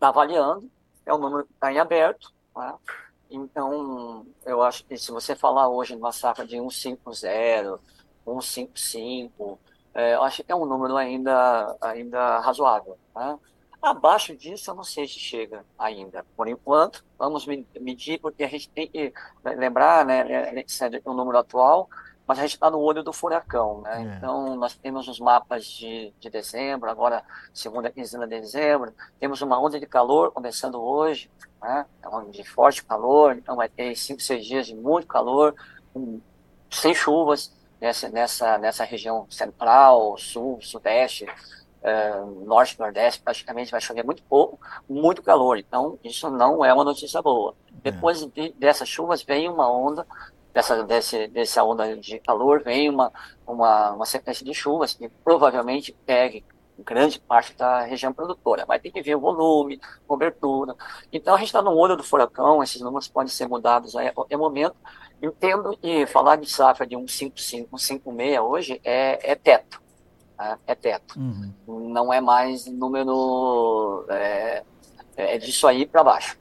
tá 0.00 0.08
avaliando, 0.08 0.68
é 1.06 1.14
um 1.14 1.18
número 1.18 1.46
que 1.46 1.52
está 1.52 1.72
em 1.72 1.78
aberto, 1.78 2.34
né? 2.56 2.74
Então, 3.30 4.26
eu 4.44 4.62
acho 4.62 4.84
que 4.84 4.96
se 4.96 5.12
você 5.12 5.36
falar 5.36 5.68
hoje 5.68 5.94
numa 5.94 6.12
safra 6.12 6.44
de 6.44 6.56
150, 6.56 7.80
155, 8.24 9.58
é, 9.94 10.14
eu 10.14 10.22
acho 10.24 10.42
que 10.42 10.50
é 10.50 10.56
um 10.56 10.66
número 10.66 10.96
ainda, 10.96 11.76
ainda 11.80 12.40
razoável. 12.40 12.98
Né? 13.14 13.38
Abaixo 13.84 14.34
disso, 14.34 14.70
eu 14.70 14.74
não 14.74 14.82
sei 14.82 15.06
se 15.06 15.18
chega 15.18 15.62
ainda. 15.78 16.24
Por 16.34 16.48
enquanto, 16.48 17.04
vamos 17.18 17.46
medir, 17.78 18.18
porque 18.18 18.42
a 18.42 18.48
gente 18.48 18.68
tem 18.70 18.88
que 18.88 19.12
lembrar, 19.44 20.06
né, 20.06 20.48
Alexandre, 20.48 21.02
o 21.04 21.12
número 21.12 21.36
atual, 21.36 21.86
mas 22.26 22.38
a 22.38 22.42
gente 22.42 22.54
está 22.54 22.70
no 22.70 22.78
olho 22.78 23.02
do 23.02 23.12
furacão, 23.12 23.82
né? 23.82 24.00
É. 24.00 24.16
Então, 24.16 24.56
nós 24.56 24.74
temos 24.74 25.06
os 25.06 25.20
mapas 25.20 25.66
de, 25.66 26.14
de 26.18 26.30
dezembro, 26.30 26.88
agora 26.90 27.22
segunda 27.52 27.90
quinzena 27.90 28.26
de 28.26 28.40
dezembro, 28.40 28.94
temos 29.20 29.42
uma 29.42 29.60
onda 29.60 29.78
de 29.78 29.86
calor 29.86 30.32
começando 30.32 30.82
hoje, 30.82 31.30
né? 31.60 31.84
É 32.02 32.08
uma 32.08 32.24
de 32.24 32.42
forte 32.42 32.82
calor, 32.82 33.36
então 33.36 33.54
vai 33.54 33.68
ter 33.68 33.94
cinco, 33.96 34.22
seis 34.22 34.46
dias 34.46 34.66
de 34.66 34.74
muito 34.74 35.06
calor, 35.06 35.54
um, 35.94 36.18
sem 36.70 36.94
chuvas 36.94 37.52
nessa, 37.78 38.08
nessa, 38.08 38.56
nessa 38.56 38.84
região 38.84 39.26
central, 39.28 40.16
sul, 40.16 40.58
sudeste, 40.62 41.26
uh, 41.84 42.44
norte, 42.44 42.78
nordeste, 42.78 43.22
praticamente 43.22 43.70
vai 43.70 43.80
chover 43.80 44.04
muito 44.04 44.22
pouco, 44.24 44.58
muito 44.88 45.22
calor. 45.22 45.58
Então, 45.58 45.98
isso 46.02 46.30
não 46.30 46.64
é 46.64 46.72
uma 46.72 46.84
notícia 46.84 47.20
boa. 47.20 47.54
É. 47.84 47.90
Depois 47.90 48.24
de, 48.24 48.52
dessas 48.52 48.88
chuvas 48.88 49.22
vem 49.22 49.48
uma 49.48 49.70
onda 49.70 50.06
dessa, 50.54 50.82
desse, 50.84 51.26
dessa 51.28 51.62
onda 51.64 51.96
de 51.96 52.18
calor 52.20 52.62
vem 52.62 52.88
uma, 52.88 53.12
uma, 53.46 53.90
uma 53.90 54.06
sequência 54.06 54.44
de 54.46 54.54
chuvas 54.54 54.94
que 54.94 55.08
provavelmente 55.22 55.94
pegue 56.06 56.44
grande 56.78 57.20
parte 57.20 57.54
da 57.54 57.82
região 57.82 58.12
produtora. 58.12 58.64
Vai 58.64 58.80
ter 58.80 58.90
que 58.90 59.02
ver 59.02 59.14
o 59.16 59.20
volume, 59.20 59.80
cobertura. 60.06 60.74
Então 61.12 61.34
a 61.34 61.38
gente 61.38 61.46
está 61.46 61.62
no 61.62 61.72
olho 61.72 61.96
do 61.96 62.02
furacão, 62.02 62.62
esses 62.62 62.80
números 62.80 63.08
podem 63.08 63.28
ser 63.28 63.48
mudados 63.48 63.94
a 63.94 64.10
qualquer 64.12 64.36
momento. 64.36 64.76
Entendo 65.22 65.76
que 65.76 66.06
falar 66.06 66.36
de 66.36 66.48
safra 66.48 66.86
de 66.86 66.96
1,55, 66.96 67.68
1,56 67.70 68.42
hoje 68.42 68.80
é, 68.84 69.32
é 69.32 69.34
teto. 69.34 69.83
Né? 70.38 70.58
É 70.66 70.74
teto. 70.74 71.18
Uhum. 71.18 71.90
Não 71.90 72.12
é 72.12 72.20
mais 72.20 72.66
número. 72.66 74.04
É, 74.08 74.62
é 75.16 75.38
disso 75.38 75.66
aí 75.66 75.86
para 75.86 76.04
baixo. 76.04 76.36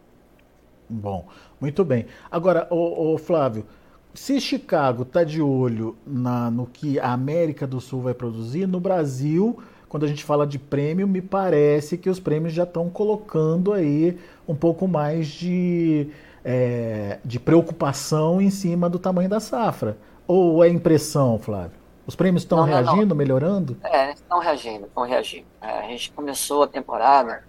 Bom, 0.90 1.26
muito 1.60 1.84
bem. 1.84 2.06
Agora, 2.30 2.68
o, 2.70 3.18
Flávio, 3.18 3.66
se 4.14 4.40
Chicago 4.40 5.04
está 5.04 5.24
de 5.24 5.42
olho 5.42 5.96
na, 6.06 6.52
no 6.52 6.68
que 6.68 7.00
a 7.00 7.12
América 7.14 7.66
do 7.66 7.80
Sul 7.80 8.02
vai 8.02 8.14
produzir, 8.14 8.68
no 8.68 8.80
Brasil, 8.80 9.58
quando 9.90 10.04
a 10.04 10.08
gente 10.08 10.24
fala 10.24 10.46
de 10.46 10.60
prêmio, 10.60 11.08
me 11.08 11.22
parece 11.22 11.98
que 11.98 12.10
os 12.10 12.20
prêmios 12.20 12.54
já 12.54 12.64
estão 12.64 12.90
colocando 12.90 13.74
aí 13.74 14.18
um 14.48 14.56
pouco 14.56 14.88
mais 14.88 15.28
de, 15.28 16.10
é, 16.44 17.20
de 17.24 17.40
preocupação 17.40 18.42
em 18.42 18.50
cima 18.50 18.90
do 18.90 19.00
tamanho 19.00 19.30
da 19.30 19.40
safra. 19.40 19.98
Ou 20.28 20.64
é 20.64 20.70
impressão, 20.70 21.40
Flávio? 21.40 21.83
Os 22.06 22.16
prêmios 22.16 22.44
estão 22.44 22.64
reagindo, 22.64 23.08
não. 23.08 23.16
melhorando? 23.16 23.78
É, 23.84 24.12
estão 24.12 24.40
reagindo, 24.40 24.86
estão 24.86 25.04
reagindo. 25.04 25.48
É, 25.62 25.80
a 25.80 25.82
gente 25.84 26.12
começou 26.12 26.64
a 26.64 26.68
temporada 26.68 27.44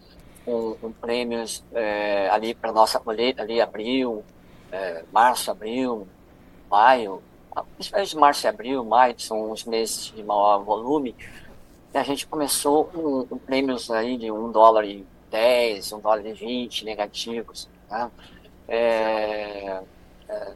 com, 0.44 0.74
com 0.80 0.92
prêmios 0.92 1.64
é, 1.72 2.28
ali 2.30 2.54
para 2.54 2.72
nossa 2.72 3.00
colheita, 3.00 3.42
ali 3.42 3.60
abril, 3.60 4.22
é, 4.70 5.04
março, 5.12 5.50
abril, 5.50 6.06
maio, 6.70 7.22
principalmente 7.74 8.16
março 8.16 8.46
e 8.46 8.48
abril, 8.48 8.84
maio, 8.84 9.18
são 9.18 9.50
os 9.50 9.64
meses 9.64 10.12
de 10.14 10.22
maior 10.22 10.58
volume, 10.62 11.14
a 11.92 12.02
gente 12.02 12.26
começou 12.26 12.86
com, 12.86 13.24
com 13.24 13.38
prêmios 13.38 13.90
aí 13.90 14.16
de 14.16 14.30
um 14.30 14.50
dólar 14.50 14.84
e 14.84 15.06
10, 15.30 15.92
um 15.92 16.00
dólar 16.00 16.26
e 16.26 16.32
20 16.32 16.84
negativos. 16.84 17.68
Né? 17.88 18.10
É, 18.66 19.80
é, 20.28 20.52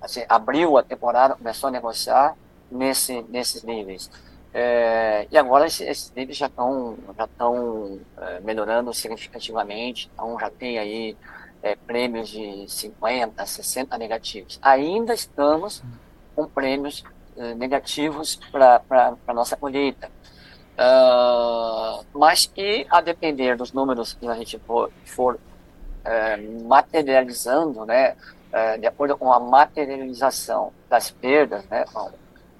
assim, 0.00 0.24
abriu 0.28 0.78
a 0.78 0.82
temporada, 0.82 1.36
começou 1.36 1.68
a 1.68 1.70
negociar 1.70 2.34
nesse, 2.70 3.22
nesses 3.28 3.62
níveis. 3.62 4.10
É, 4.52 5.26
e 5.30 5.38
agora 5.38 5.66
esses, 5.66 5.80
esses, 5.80 6.12
níveis 6.12 6.36
já 6.36 6.46
estão 6.46 6.96
já 7.16 7.28
é, 8.26 8.40
melhorando 8.40 8.92
significativamente, 8.92 10.10
então 10.12 10.38
já 10.40 10.50
tem 10.50 10.78
aí 10.78 11.16
é, 11.62 11.76
prêmios 11.76 12.28
de 12.28 12.64
50, 12.68 13.46
60 13.46 13.98
negativos. 13.98 14.58
Ainda 14.62 15.14
estamos 15.14 15.82
com 16.34 16.46
prêmios 16.46 17.04
é, 17.36 17.54
negativos 17.54 18.36
para 18.50 18.82
a 19.26 19.34
nossa 19.34 19.56
colheita. 19.56 20.10
Uh, 20.80 22.02
mas 22.14 22.46
que, 22.46 22.86
a 22.88 23.02
depender 23.02 23.54
dos 23.54 23.70
números 23.70 24.14
que 24.14 24.26
a 24.26 24.34
gente 24.34 24.58
for, 24.60 24.90
for 25.04 25.38
é, 26.02 26.38
materializando, 26.38 27.84
né, 27.84 28.16
é, 28.50 28.78
de 28.78 28.86
acordo 28.86 29.16
com 29.16 29.30
a 29.30 29.38
materialização 29.38 30.72
das 30.88 31.10
perdas, 31.10 31.64
né, 31.66 31.84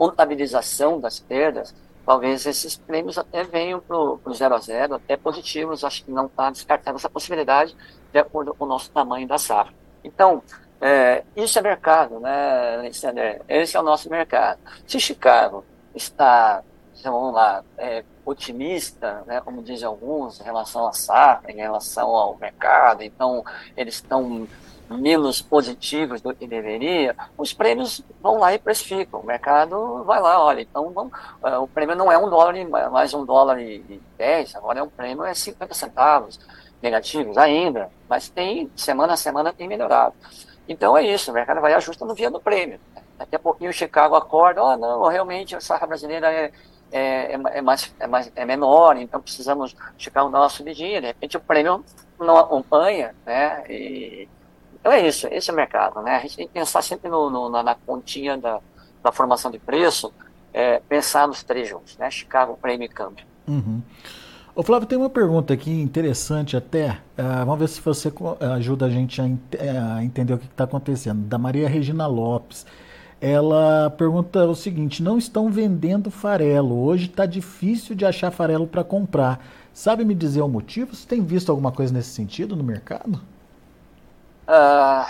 contabilização 0.01 0.99
das 0.99 1.21
perdas, 1.21 1.75
talvez 2.07 2.47
esses 2.47 2.75
prêmios 2.75 3.19
até 3.19 3.45
venham 3.45 3.79
para 3.79 3.95
o 3.99 4.33
zero 4.33 4.55
a 4.55 4.59
zero, 4.59 4.95
até 4.95 5.15
positivos. 5.15 5.85
Acho 5.85 6.03
que 6.03 6.11
não 6.11 6.25
está 6.25 6.49
descartada 6.49 6.97
essa 6.97 7.11
possibilidade 7.11 7.77
de 8.11 8.19
acordo 8.19 8.55
com 8.55 8.65
o 8.65 8.69
nosso 8.69 8.91
tamanho 8.91 9.29
da 9.29 9.37
safra. 9.37 9.75
Então, 10.03 10.43
é, 10.81 11.23
isso 11.37 11.59
é 11.59 11.63
mercado, 11.63 12.19
né, 12.19 12.77
Alexander? 12.79 13.43
Esse 13.47 13.77
é 13.77 13.81
o 13.81 13.83
nosso 13.83 14.09
mercado. 14.09 14.59
Se 14.87 14.99
Chicago 14.99 15.67
está, 15.95 16.63
vamos 17.05 17.35
lá, 17.35 17.63
é, 17.77 18.03
otimista, 18.25 19.23
né, 19.27 19.43
como 19.43 19.63
dizem 19.63 19.87
alguns, 19.87 20.41
em 20.41 20.45
relação 20.45 20.87
à 20.87 20.95
safra, 20.95 21.53
em 21.53 21.57
relação 21.57 22.09
ao 22.17 22.39
mercado, 22.39 23.03
então 23.03 23.45
eles 23.77 23.97
estão 23.97 24.49
menos 24.91 25.41
positivos 25.41 26.21
do 26.21 26.35
que 26.35 26.47
deveria, 26.47 27.15
os 27.39 27.53
prêmios 27.53 28.03
vão 28.21 28.39
lá 28.39 28.53
e 28.53 28.59
precificam. 28.59 29.21
O 29.21 29.27
mercado 29.27 30.03
vai 30.05 30.21
lá, 30.21 30.43
olha, 30.45 30.61
então 30.63 30.91
vamos, 30.91 31.13
é, 31.45 31.57
o 31.59 31.69
prêmio 31.69 31.95
não 31.95 32.11
é 32.11 32.19
um 32.19 32.29
dólar 32.29 32.55
mais 32.91 33.15
um 33.15 33.25
dólar 33.25 33.61
e 33.61 34.03
dez, 34.19 34.55
agora 34.57 34.81
é 34.81 34.83
um 34.83 34.89
prêmio 34.89 35.25
é 35.25 35.33
50 35.33 35.75
centavos 35.75 36.41
negativos 36.83 37.37
ainda, 37.39 37.91
mas 38.09 38.29
tem, 38.29 38.71
semana 38.75 39.13
a 39.13 39.17
semana 39.17 39.53
tem 39.53 39.69
melhorado. 39.69 40.15
Então 40.69 40.97
é 40.97 41.05
isso, 41.05 41.31
o 41.31 41.35
mercado 41.35 41.61
vai 41.61 41.73
ajustando 41.75 42.15
via 42.15 42.31
do 42.31 42.41
prêmio. 42.41 42.81
Daqui 43.19 43.37
a 43.37 43.39
pouquinho 43.39 43.71
o 43.71 43.75
Chicago 43.75 44.15
acorda, 44.17 44.63
oh, 44.63 44.77
não, 44.77 45.07
realmente 45.07 45.55
a 45.55 45.61
safra 45.61 45.87
brasileira 45.87 46.33
é, 46.33 46.53
é, 46.91 47.35
é, 47.35 47.41
é, 47.59 47.63
mais, 47.63 47.95
é, 48.01 48.07
mais, 48.07 48.33
é 48.35 48.45
menor, 48.45 48.97
então 48.97 49.21
precisamos 49.21 49.77
Chicago 49.99 50.31
dar 50.31 50.41
uma 50.41 50.49
subidinha, 50.49 51.01
de 51.01 51.07
repente 51.09 51.37
o 51.37 51.41
prêmio 51.41 51.85
não 52.19 52.37
acompanha, 52.37 53.15
né, 53.25 53.65
e, 53.69 54.29
então 54.81 54.93
é 54.93 55.07
isso, 55.07 55.29
esse 55.31 55.51
é 55.51 55.53
o 55.53 55.57
mercado, 55.57 56.01
né, 56.03 56.17
a 56.17 56.21
gente 56.21 56.37
tem 56.37 56.47
que 56.47 56.55
pensar 56.55 56.83
sempre 56.83 57.09
no, 57.09 57.31
no 57.31 57.49
na, 57.49 57.63
na 57.63 57.75
continha 57.75 58.37
da, 58.37 58.61
da 59.03 59.13
formação 59.13 59.51
de 59.51 59.59
preço, 59.59 60.13
é, 60.53 60.81
pensar 60.89 61.29
nos 61.29 61.43
três 61.43 61.69
juntos, 61.69 61.97
né, 61.99 62.11
Chicago, 62.11 62.59
prêmio 62.61 62.87
e 62.87 62.89
câmbio. 62.89 63.25
Uhum. 63.47 63.83
Ô 64.55 64.63
Flávio, 64.63 64.87
tem 64.87 64.99
uma 64.99 65.09
pergunta 65.09 65.55
aqui 65.55 65.71
interessante 65.71 66.57
até. 66.57 66.99
Uh, 67.17 67.47
vamos 67.47 67.61
ver 67.61 67.69
se 67.69 67.81
você 67.81 68.13
ajuda 68.57 68.87
a 68.87 68.91
gente 68.91 69.21
a, 69.21 69.25
eh, 69.27 69.79
a 69.97 70.05
entender 70.05 70.35
o 70.35 70.39
que 70.39 70.47
está 70.47 70.65
acontecendo. 70.65 71.21
Da 71.27 71.39
Maria 71.39 71.69
Regina 71.69 72.07
Lopes. 72.07 72.67
Ela 73.21 73.91
pergunta 73.91 74.45
o 74.47 74.55
seguinte: 74.55 75.03
não 75.03 75.17
estão 75.17 75.51
vendendo 75.51 76.11
farelo. 76.11 76.83
Hoje 76.83 77.07
está 77.07 77.27
difícil 77.27 77.95
de 77.95 78.05
achar 78.05 78.31
farelo 78.31 78.67
para 78.67 78.83
comprar. 78.83 79.41
Sabe 79.73 80.05
me 80.05 80.15
dizer 80.15 80.43
o 80.43 80.49
motivo? 80.49 80.97
Você 80.97 81.07
tem 81.07 81.23
visto 81.23 81.51
alguma 81.51 81.71
coisa 81.71 81.93
nesse 81.93 82.11
sentido 82.11 82.57
no 82.57 82.65
mercado? 82.65 83.21
Uh, 84.51 85.07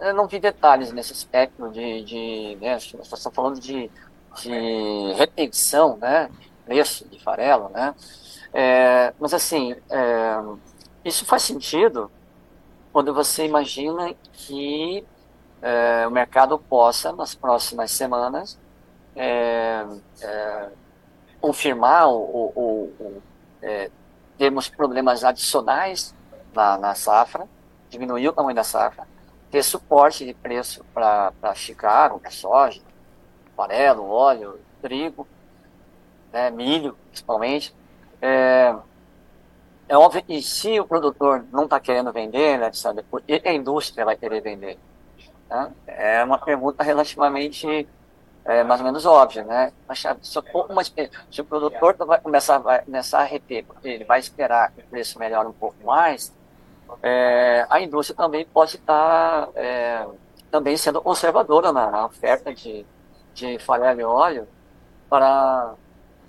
eu 0.00 0.14
não 0.14 0.28
vi 0.28 0.38
detalhes 0.38 0.92
nesse 0.92 1.12
aspecto 1.12 1.68
de. 1.70 2.04
de 2.04 2.58
né, 2.60 2.78
nós 2.94 3.28
falando 3.32 3.58
de, 3.58 3.90
de 4.40 5.12
repetição, 5.16 5.96
né? 5.96 6.30
Preço 6.64 7.08
de 7.08 7.20
farelo, 7.20 7.68
né? 7.70 7.92
É, 8.52 9.12
mas 9.18 9.34
assim, 9.34 9.74
é, 9.90 10.36
isso 11.04 11.24
faz 11.24 11.42
sentido 11.42 12.08
quando 12.92 13.12
você 13.12 13.44
imagina 13.44 14.14
que 14.32 15.04
é, 15.60 16.06
o 16.06 16.10
mercado 16.12 16.56
possa, 16.56 17.12
nas 17.12 17.34
próximas 17.34 17.90
semanas, 17.90 18.56
é, 19.16 19.84
é, 20.22 20.68
confirmar 21.40 22.06
ou, 22.06 22.52
ou, 22.54 22.92
ou 23.00 23.22
é, 23.60 23.90
termos 24.38 24.68
problemas 24.68 25.24
adicionais 25.24 26.14
na, 26.54 26.78
na 26.78 26.94
safra, 26.94 27.48
diminuir 27.94 28.28
o 28.28 28.32
tamanho 28.32 28.54
da 28.54 28.64
safra, 28.64 29.06
ter 29.50 29.62
suporte 29.62 30.24
de 30.24 30.34
preço 30.34 30.84
para 30.92 31.54
Chicago, 31.54 32.20
para 32.20 32.30
soja, 32.30 32.80
farelo, 33.56 34.08
óleo, 34.08 34.60
trigo, 34.82 35.26
né, 36.32 36.50
milho, 36.50 36.96
principalmente, 37.08 37.74
é, 38.20 38.74
é 39.88 39.96
óbvio 39.96 40.22
que 40.22 40.42
se 40.42 40.78
o 40.80 40.86
produtor 40.86 41.44
não 41.52 41.64
está 41.64 41.78
querendo 41.78 42.12
vender, 42.12 42.58
né, 42.58 42.72
sabe, 42.72 43.02
por 43.04 43.22
que 43.22 43.40
a 43.44 43.52
indústria 43.52 44.04
vai 44.04 44.16
querer 44.16 44.40
vender? 44.40 44.78
Né? 45.48 45.72
É 45.86 46.24
uma 46.24 46.38
pergunta 46.38 46.82
relativamente 46.82 47.86
é, 48.44 48.62
mais 48.62 48.80
ou 48.80 48.86
menos 48.86 49.06
óbvia, 49.06 49.42
né? 49.42 49.72
Se, 50.22 50.38
uma, 50.68 50.84
se 50.84 51.40
o 51.40 51.44
produtor 51.44 51.96
vai 51.96 52.20
começar, 52.20 52.58
vai 52.58 52.82
começar 52.82 53.20
a 53.20 53.24
reter, 53.24 53.64
porque 53.64 53.88
ele 53.88 54.04
vai 54.04 54.20
esperar 54.20 54.70
que 54.72 54.80
o 54.80 54.84
preço 54.84 55.18
melhore 55.18 55.48
um 55.48 55.52
pouco 55.52 55.76
mais, 55.84 56.34
é, 57.02 57.66
a 57.68 57.80
indústria 57.80 58.16
também 58.16 58.46
pode 58.46 58.76
estar 58.76 59.48
é, 59.54 60.06
também 60.50 60.76
sendo 60.76 61.00
conservadora 61.00 61.72
na, 61.72 62.06
oferta 62.06 62.54
de, 62.54 62.84
de 63.34 63.58
farelo 63.58 64.00
e 64.00 64.04
óleo 64.04 64.48
para 65.08 65.74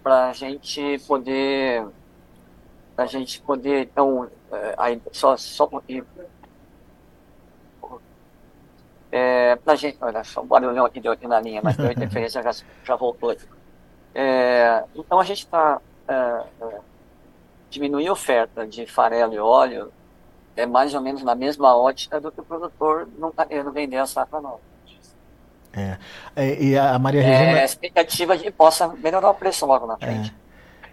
para 0.04 0.30
a 0.30 0.34
gente 0.34 1.00
poder 1.08 1.84
a 2.98 3.06
gente 3.06 3.42
poder, 3.42 3.82
então, 3.92 4.30
aí, 4.78 5.02
só, 5.12 5.36
só 5.36 5.70
é, 9.12 9.58
a 9.66 9.76
gente, 9.76 9.98
olha 10.02 10.24
só, 10.24 10.42
um 10.42 10.46
barulhão 10.46 10.86
aqui 10.86 11.00
deu 11.00 11.12
aqui 11.12 11.28
na 11.28 11.40
linha, 11.40 11.62
mas 11.64 11.78
deu 11.78 11.90
interferência, 11.92 12.42
já, 12.42 12.52
já 12.84 12.96
voltou. 12.96 13.36
É, 14.14 14.84
então 14.96 15.20
a 15.20 15.24
gente 15.24 15.40
está 15.40 15.82
é, 16.08 16.14
é, 16.14 16.80
diminuir 17.70 18.08
a 18.08 18.14
oferta 18.14 18.66
de 18.66 18.86
farelo 18.86 19.34
e 19.34 19.40
óleo 19.40 19.92
é 20.56 20.66
mais 20.66 20.94
ou 20.94 21.02
menos 21.02 21.24
na 21.24 21.36
mesma 21.36 21.76
ótica 21.76 22.20
do 22.20 22.32
que 22.32 22.42
o 22.42 22.44
produtor 22.44 23.08
não 23.18 23.30
está 23.30 23.46
querendo 23.46 23.72
vender 23.72 23.98
a 23.98 24.06
safra 24.06 24.40
nova. 24.40 24.60
É, 25.74 25.98
é, 26.36 26.64
e 26.64 26.78
a 26.78 26.98
Maria 26.98 27.22
Regina... 27.22 27.60
É 27.60 27.62
a 27.62 27.66
expectativa 27.66 28.38
de 28.38 28.44
que 28.44 28.52
possa 28.52 28.88
melhorar 28.88 29.30
o 29.30 29.34
preço 29.34 29.66
logo 29.66 29.86
na 29.86 29.98
frente. 29.98 30.34
É. 30.42 30.46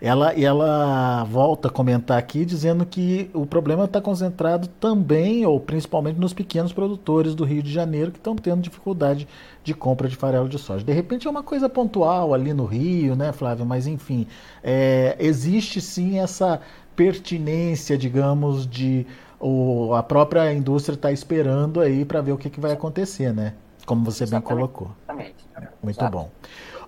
Ela, 0.05 0.33
ela 0.33 1.23
volta 1.23 1.69
a 1.69 1.71
comentar 1.71 2.19
aqui 2.19 2.45
dizendo 2.45 2.85
que 2.85 3.31
o 3.33 3.47
problema 3.47 3.85
está 3.85 4.01
concentrado 4.01 4.67
também, 4.67 5.47
ou 5.47 5.61
principalmente, 5.61 6.19
nos 6.19 6.33
pequenos 6.33 6.73
produtores 6.73 7.37
do 7.37 7.45
Rio 7.45 7.63
de 7.63 7.73
Janeiro 7.73 8.11
que 8.11 8.19
estão 8.19 8.35
tendo 8.35 8.63
dificuldade 8.63 9.29
de 9.63 9.73
compra 9.73 10.09
de 10.09 10.17
farelo 10.17 10.49
de 10.49 10.59
soja. 10.59 10.85
De 10.85 10.93
repente 10.93 11.29
é 11.29 11.31
uma 11.31 11.45
coisa 11.45 11.69
pontual 11.69 12.35
ali 12.35 12.53
no 12.53 12.65
Rio, 12.65 13.15
né, 13.15 13.31
Flávio? 13.31 13.65
Mas 13.65 13.87
enfim, 13.87 14.27
é, 14.61 15.15
existe 15.21 15.81
sim 15.81 16.19
essa 16.19 16.61
pertinência, 16.97 17.97
digamos, 17.97 18.67
de 18.67 19.07
o, 19.43 19.93
a 19.95 20.03
própria 20.03 20.53
indústria 20.53 20.95
está 20.95 21.11
esperando 21.11 21.81
aí 21.81 22.05
para 22.05 22.21
ver 22.21 22.33
o 22.33 22.39
que, 22.39 22.49
que 22.49 22.61
vai 22.61 22.73
acontecer, 22.73 23.35
né? 23.35 23.55
Como 23.85 24.05
você 24.05 24.23
Exatamente. 24.23 24.49
bem 24.49 24.57
colocou. 24.57 24.91
Exatamente. 25.03 25.35
Muito 25.83 25.99
Exato. 25.99 26.17
bom. 26.17 26.31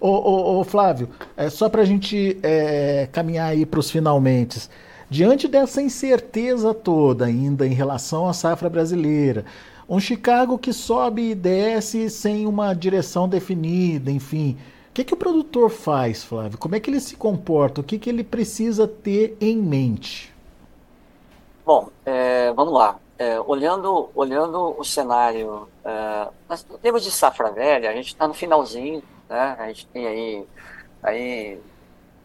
Ô, 0.01 0.09
ô, 0.09 0.61
ô, 0.61 0.65
Flávio, 0.65 1.09
é, 1.37 1.51
só 1.51 1.69
para 1.69 1.83
a 1.83 1.85
gente 1.85 2.39
é, 2.43 3.09
caminhar 3.11 3.49
aí 3.49 3.67
para 3.67 3.81
os 3.81 3.91
finalmente, 3.91 4.69
diante 5.11 5.49
dessa 5.49 5.83
incerteza 5.83 6.73
toda 6.73 7.25
ainda 7.25 7.67
em 7.67 7.73
relação 7.73 8.29
à 8.29 8.33
safra 8.33 8.71
brasileira, 8.71 9.45
um 9.89 9.99
Chicago 9.99 10.59
que 10.59 10.73
sobe 10.73 11.31
e 11.31 11.35
desce 11.35 12.09
sem 12.09 12.47
uma 12.47 12.73
direção 12.73 13.29
definida, 13.29 14.11
enfim. 14.11 14.57
O 14.91 14.95
que, 14.95 15.05
que 15.05 15.15
o 15.15 15.17
produtor 15.17 15.71
faz, 15.71 16.23
Flávio? 16.23 16.57
Como 16.57 16.77
é 16.77 16.81
que 16.81 16.89
ele 16.89 17.01
se 17.01 17.17
comporta? 17.17 17.81
O 17.81 17.85
que, 17.85 17.99
que 17.99 18.09
ele 18.09 18.23
precisa 18.23 18.87
ter 18.87 19.37
em 19.41 19.57
mente? 19.57 20.34
Bom, 21.65 21.91
é, 22.05 22.53
vamos 22.53 22.75
lá. 22.75 22.99
É, 23.17 23.41
olhando, 23.41 24.11
olhando 24.15 24.75
o 24.79 24.85
cenário, 24.85 25.69
é, 25.85 26.29
em 26.53 26.79
termos 26.79 27.03
de 27.03 27.11
safra 27.11 27.51
velha, 27.51 27.91
a 27.91 27.95
gente 27.95 28.09
está 28.09 28.27
no 28.27 28.35
finalzinho 28.35 29.03
né? 29.29 29.57
A 29.59 29.67
gente 29.69 29.87
tem 29.89 30.07
aí, 30.07 30.47
aí 31.03 31.61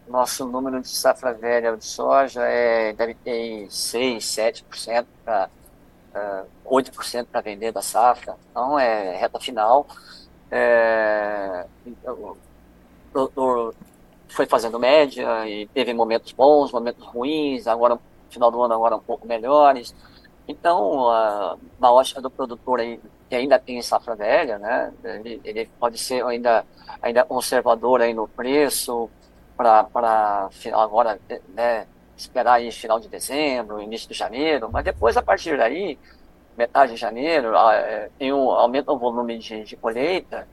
nosso 0.08 0.46
número 0.46 0.80
de 0.80 0.88
safra 0.88 1.32
velha 1.32 1.76
de 1.76 1.84
soja 1.84 2.42
é, 2.42 2.92
deve 2.92 3.14
ter 3.14 3.70
6, 3.70 4.24
7% 4.24 5.06
para 5.24 5.48
uh, 6.64 6.70
8% 6.70 7.26
para 7.26 7.40
vender 7.40 7.72
da 7.72 7.82
safra. 7.82 8.36
Então 8.50 8.78
é 8.78 9.16
reta 9.16 9.40
final. 9.40 9.86
É, 10.50 11.66
o 12.06 12.36
produtor 13.12 13.74
foi 14.28 14.46
fazendo 14.46 14.78
média 14.78 15.48
e 15.48 15.66
teve 15.68 15.92
momentos 15.92 16.32
bons, 16.32 16.72
momentos 16.72 17.04
ruins, 17.04 17.66
agora 17.66 17.94
no 17.94 18.00
final 18.30 18.50
do 18.50 18.62
ano 18.62 18.74
agora 18.74 18.96
um 18.96 19.00
pouco 19.00 19.26
melhores. 19.26 19.94
Então, 20.46 21.08
uh, 21.08 21.58
na 21.78 21.92
ótica 21.92 22.20
do 22.20 22.30
produtor 22.30 22.80
aí, 22.80 23.00
que 23.28 23.34
ainda 23.34 23.58
tem 23.58 23.80
safra 23.80 24.16
velha, 24.16 24.58
né? 24.58 24.92
Ele, 25.04 25.40
ele 25.44 25.70
pode 25.78 25.98
ser 25.98 26.24
ainda, 26.24 26.64
ainda 27.00 27.24
conservador 27.24 28.02
aí 28.02 28.12
no 28.12 28.26
preço 28.26 29.08
para 29.56 30.48
agora 30.72 31.20
né, 31.54 31.86
esperar 32.16 32.54
aí 32.54 32.72
final 32.72 32.98
de 32.98 33.08
dezembro, 33.08 33.80
início 33.80 34.08
de 34.08 34.14
janeiro, 34.14 34.70
mas 34.72 34.84
depois 34.84 35.16
a 35.16 35.22
partir 35.22 35.56
daí, 35.56 35.98
metade 36.56 36.94
de 36.94 36.98
janeiro, 36.98 37.54
é, 37.54 38.10
tem 38.18 38.32
um, 38.32 38.50
aumenta 38.50 38.90
o 38.90 38.98
volume 38.98 39.38
de, 39.38 39.62
de 39.62 39.76
colheita 39.76 40.48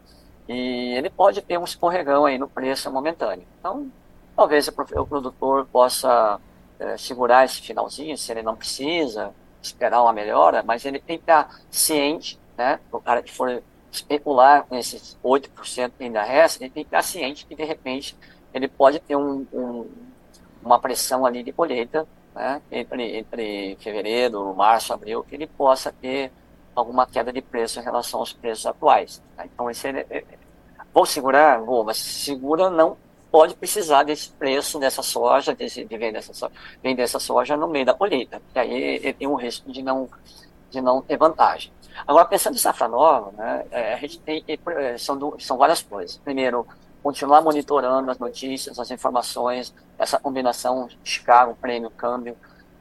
e 0.47 0.93
ele 0.95 1.09
pode 1.09 1.41
ter 1.41 1.57
um 1.57 1.63
escorregão 1.63 2.25
aí 2.25 2.37
no 2.37 2.47
preço 2.47 2.91
momentâneo. 2.91 3.45
Então, 3.59 3.89
talvez 4.35 4.67
o 4.67 5.05
produtor 5.05 5.65
possa 5.71 6.39
é, 6.79 6.97
segurar 6.97 7.45
esse 7.45 7.61
finalzinho, 7.61 8.17
se 8.17 8.31
ele 8.31 8.41
não 8.41 8.55
precisa, 8.55 9.33
esperar 9.61 10.01
uma 10.01 10.13
melhora, 10.13 10.63
mas 10.63 10.85
ele 10.85 10.99
tem 10.99 11.17
que 11.17 11.23
estar 11.23 11.59
ciente 11.69 12.39
né? 12.57 12.79
O 12.91 12.99
cara 12.99 13.21
que 13.21 13.31
for 13.31 13.61
especular 13.91 14.65
com 14.65 14.75
esses 14.75 15.17
8% 15.23 15.91
que 15.97 16.03
ainda 16.03 16.23
resta, 16.23 16.63
ele 16.63 16.71
tem 16.71 16.83
que 16.83 16.87
estar 16.87 17.03
ciente 17.03 17.45
que, 17.45 17.55
de 17.55 17.63
repente, 17.63 18.17
ele 18.53 18.67
pode 18.67 18.99
ter 18.99 19.15
um, 19.15 19.45
um, 19.53 19.87
uma 20.63 20.79
pressão 20.79 21.25
ali 21.25 21.43
de 21.43 21.51
colheita, 21.51 22.07
né? 22.33 22.61
Entre, 22.71 23.17
entre 23.17 23.77
fevereiro, 23.79 24.53
março, 24.55 24.91
abril, 24.91 25.23
que 25.23 25.35
ele 25.35 25.47
possa 25.47 25.91
ter 25.91 26.31
alguma 26.75 27.05
queda 27.05 27.31
de 27.31 27.41
preço 27.41 27.79
em 27.79 27.83
relação 27.83 28.19
aos 28.19 28.33
preços 28.33 28.65
atuais. 28.65 29.21
Tá? 29.35 29.45
Então, 29.45 29.69
esse 29.69 29.87
é, 29.87 30.05
é, 30.09 30.23
vou 30.93 31.05
segurar? 31.05 31.59
Vou, 31.61 31.83
mas 31.83 31.97
segura 31.97 32.69
não 32.69 32.97
pode 33.37 33.53
precisar 33.53 34.01
desse 34.01 34.31
preço 34.31 34.79
dessa 34.79 35.03
soja, 35.03 35.53
desse, 35.53 35.85
de 35.85 35.95
vender 35.95 36.17
essa 36.17 36.33
soja, 36.33 36.51
vender 36.81 37.03
essa 37.03 37.19
soja 37.19 37.55
no 37.55 37.67
meio 37.67 37.85
da 37.85 37.93
colheita, 37.93 38.39
porque 38.39 38.57
aí 38.57 38.73
ele 38.73 39.13
tem 39.13 39.27
um 39.27 39.35
risco 39.35 39.71
de 39.71 39.83
não, 39.83 40.09
de 40.71 40.81
não 40.81 41.03
ter 41.03 41.17
vantagem. 41.17 41.71
Agora, 42.07 42.25
pensando 42.25 42.55
em 42.55 42.57
safra 42.57 42.87
nova, 42.87 43.31
né, 43.33 43.63
é, 43.69 43.93
a 43.93 43.97
gente 43.97 44.19
tem, 44.21 44.43
é, 44.47 44.97
são, 44.97 45.35
são 45.37 45.55
várias 45.55 45.83
coisas. 45.83 46.17
Primeiro, 46.17 46.65
continuar 47.03 47.41
monitorando 47.41 48.09
as 48.09 48.17
notícias, 48.17 48.79
as 48.79 48.89
informações, 48.89 49.71
essa 49.99 50.17
combinação 50.17 50.89
Chicago, 51.03 51.55
prêmio, 51.61 51.91
câmbio, 51.91 52.35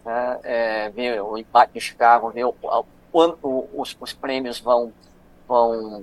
né, 0.06 0.40
é, 0.42 0.88
ver 0.88 1.20
o 1.20 1.36
impacto 1.36 1.76
em 1.76 1.80
Chicago, 1.80 2.30
ver 2.30 2.46
o, 2.46 2.54
o 2.62 2.84
quanto 3.12 3.68
os, 3.74 3.94
os, 4.00 4.14
prêmios 4.14 4.58
vão, 4.58 4.90
vão, 5.46 6.02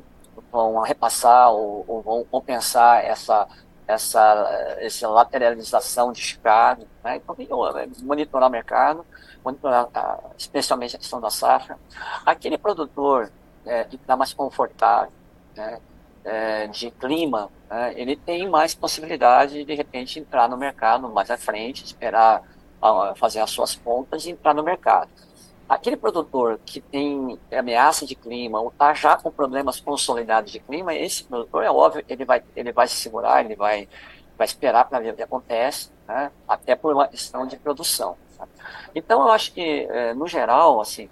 vão 0.51 0.79
repassar 0.81 1.51
ou, 1.51 1.83
ou 1.87 2.01
vão 2.03 2.23
compensar 2.23 3.03
essa, 3.03 3.47
essa, 3.87 4.77
essa 4.79 5.07
lateralização 5.07 6.11
de 6.11 6.21
Chicago. 6.21 6.87
Né? 7.03 7.17
Então, 7.17 7.35
monitorar 8.01 8.49
o 8.49 8.51
mercado, 8.51 9.05
monitorar 9.43 9.89
especialmente 10.37 10.95
a 10.95 10.99
questão 10.99 11.19
da 11.19 11.29
safra. 11.29 11.77
Aquele 12.25 12.57
produtor 12.57 13.31
é, 13.65 13.83
que 13.83 13.95
está 13.95 14.15
mais 14.15 14.33
confortável, 14.33 15.11
né, 15.55 15.79
é, 16.23 16.67
de 16.67 16.89
clima, 16.91 17.49
né, 17.69 17.93
ele 17.95 18.15
tem 18.15 18.47
mais 18.47 18.73
possibilidade 18.73 19.53
de, 19.53 19.65
de 19.65 19.73
repente, 19.73 20.19
entrar 20.19 20.47
no 20.47 20.57
mercado 20.57 21.09
mais 21.09 21.29
à 21.29 21.37
frente, 21.37 21.83
esperar 21.83 22.41
fazer 23.15 23.39
as 23.39 23.49
suas 23.49 23.75
contas 23.75 24.25
e 24.25 24.31
entrar 24.31 24.53
no 24.53 24.61
mercado. 24.61 25.09
Aquele 25.67 25.97
produtor 25.97 26.59
que 26.65 26.81
tem 26.81 27.39
ameaça 27.51 28.05
de 28.05 28.15
clima 28.15 28.59
ou 28.59 28.69
está 28.69 28.93
já 28.93 29.15
com 29.17 29.31
problemas 29.31 29.79
consolidados 29.79 30.51
de 30.51 30.59
clima, 30.59 30.93
esse 30.93 31.23
produtor, 31.23 31.63
é 31.63 31.71
óbvio, 31.71 32.03
ele 32.07 32.25
vai, 32.25 32.43
ele 32.55 32.71
vai 32.71 32.87
se 32.87 32.95
segurar, 32.95 33.43
ele 33.43 33.55
vai, 33.55 33.87
vai 34.37 34.45
esperar 34.45 34.85
para 34.85 34.99
ver 34.99 35.13
o 35.13 35.15
que 35.15 35.23
acontece, 35.23 35.89
né, 36.07 36.31
até 36.47 36.75
por 36.75 36.93
uma 36.93 37.07
questão 37.07 37.47
de 37.47 37.55
produção. 37.57 38.17
Então, 38.93 39.21
eu 39.21 39.31
acho 39.31 39.53
que, 39.53 39.87
é, 39.89 40.13
no 40.13 40.27
geral, 40.27 40.81
assim, 40.81 41.09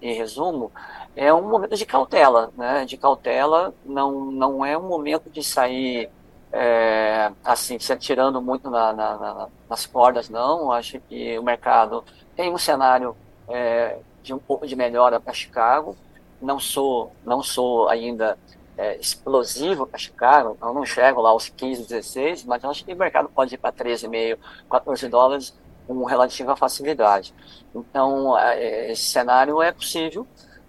em 0.00 0.14
resumo, 0.14 0.70
é 1.16 1.32
um 1.32 1.42
momento 1.48 1.74
de 1.76 1.84
cautela, 1.84 2.52
né? 2.56 2.84
De 2.84 2.96
cautela, 2.96 3.74
não, 3.84 4.26
não 4.26 4.64
é 4.64 4.78
um 4.78 4.86
momento 4.86 5.28
de 5.28 5.42
sair, 5.42 6.10
é, 6.52 7.32
assim, 7.44 7.78
se 7.78 7.92
atirando 7.92 8.40
muito 8.40 8.70
na, 8.70 8.92
na, 8.92 9.16
na, 9.16 9.48
nas 9.68 9.86
cordas, 9.86 10.28
não. 10.28 10.70
Acho 10.70 11.00
que 11.00 11.38
o 11.38 11.42
mercado 11.42 12.04
tem 12.36 12.52
um 12.52 12.58
cenário 12.58 13.16
é, 13.48 13.98
de 14.22 14.34
um 14.34 14.38
pouco 14.38 14.66
de 14.66 14.76
melhora 14.76 15.18
para 15.20 15.32
Chicago. 15.32 15.96
Não 16.40 16.60
sou, 16.60 17.12
não 17.24 17.42
sou 17.42 17.88
ainda 17.88 18.38
é, 18.78 18.96
explosivo 18.96 19.86
para 19.86 19.98
Chicago, 19.98 20.56
eu 20.62 20.72
não 20.72 20.84
enxergo 20.84 21.20
lá 21.20 21.34
os 21.34 21.48
15, 21.48 21.82
16, 21.82 22.44
mas 22.44 22.64
acho 22.64 22.84
que 22.84 22.92
o 22.92 22.96
mercado 22.96 23.28
pode 23.28 23.56
ir 23.56 23.58
para 23.58 23.72
13,5, 23.72 24.38
14 24.70 25.08
dólares 25.08 25.58
com 25.84 26.04
relativa 26.04 26.54
facilidade. 26.54 27.34
Então, 27.74 28.38
é, 28.38 28.92
esse 28.92 29.10
cenário 29.10 29.60
é 29.60 29.72
possível, 29.72 30.24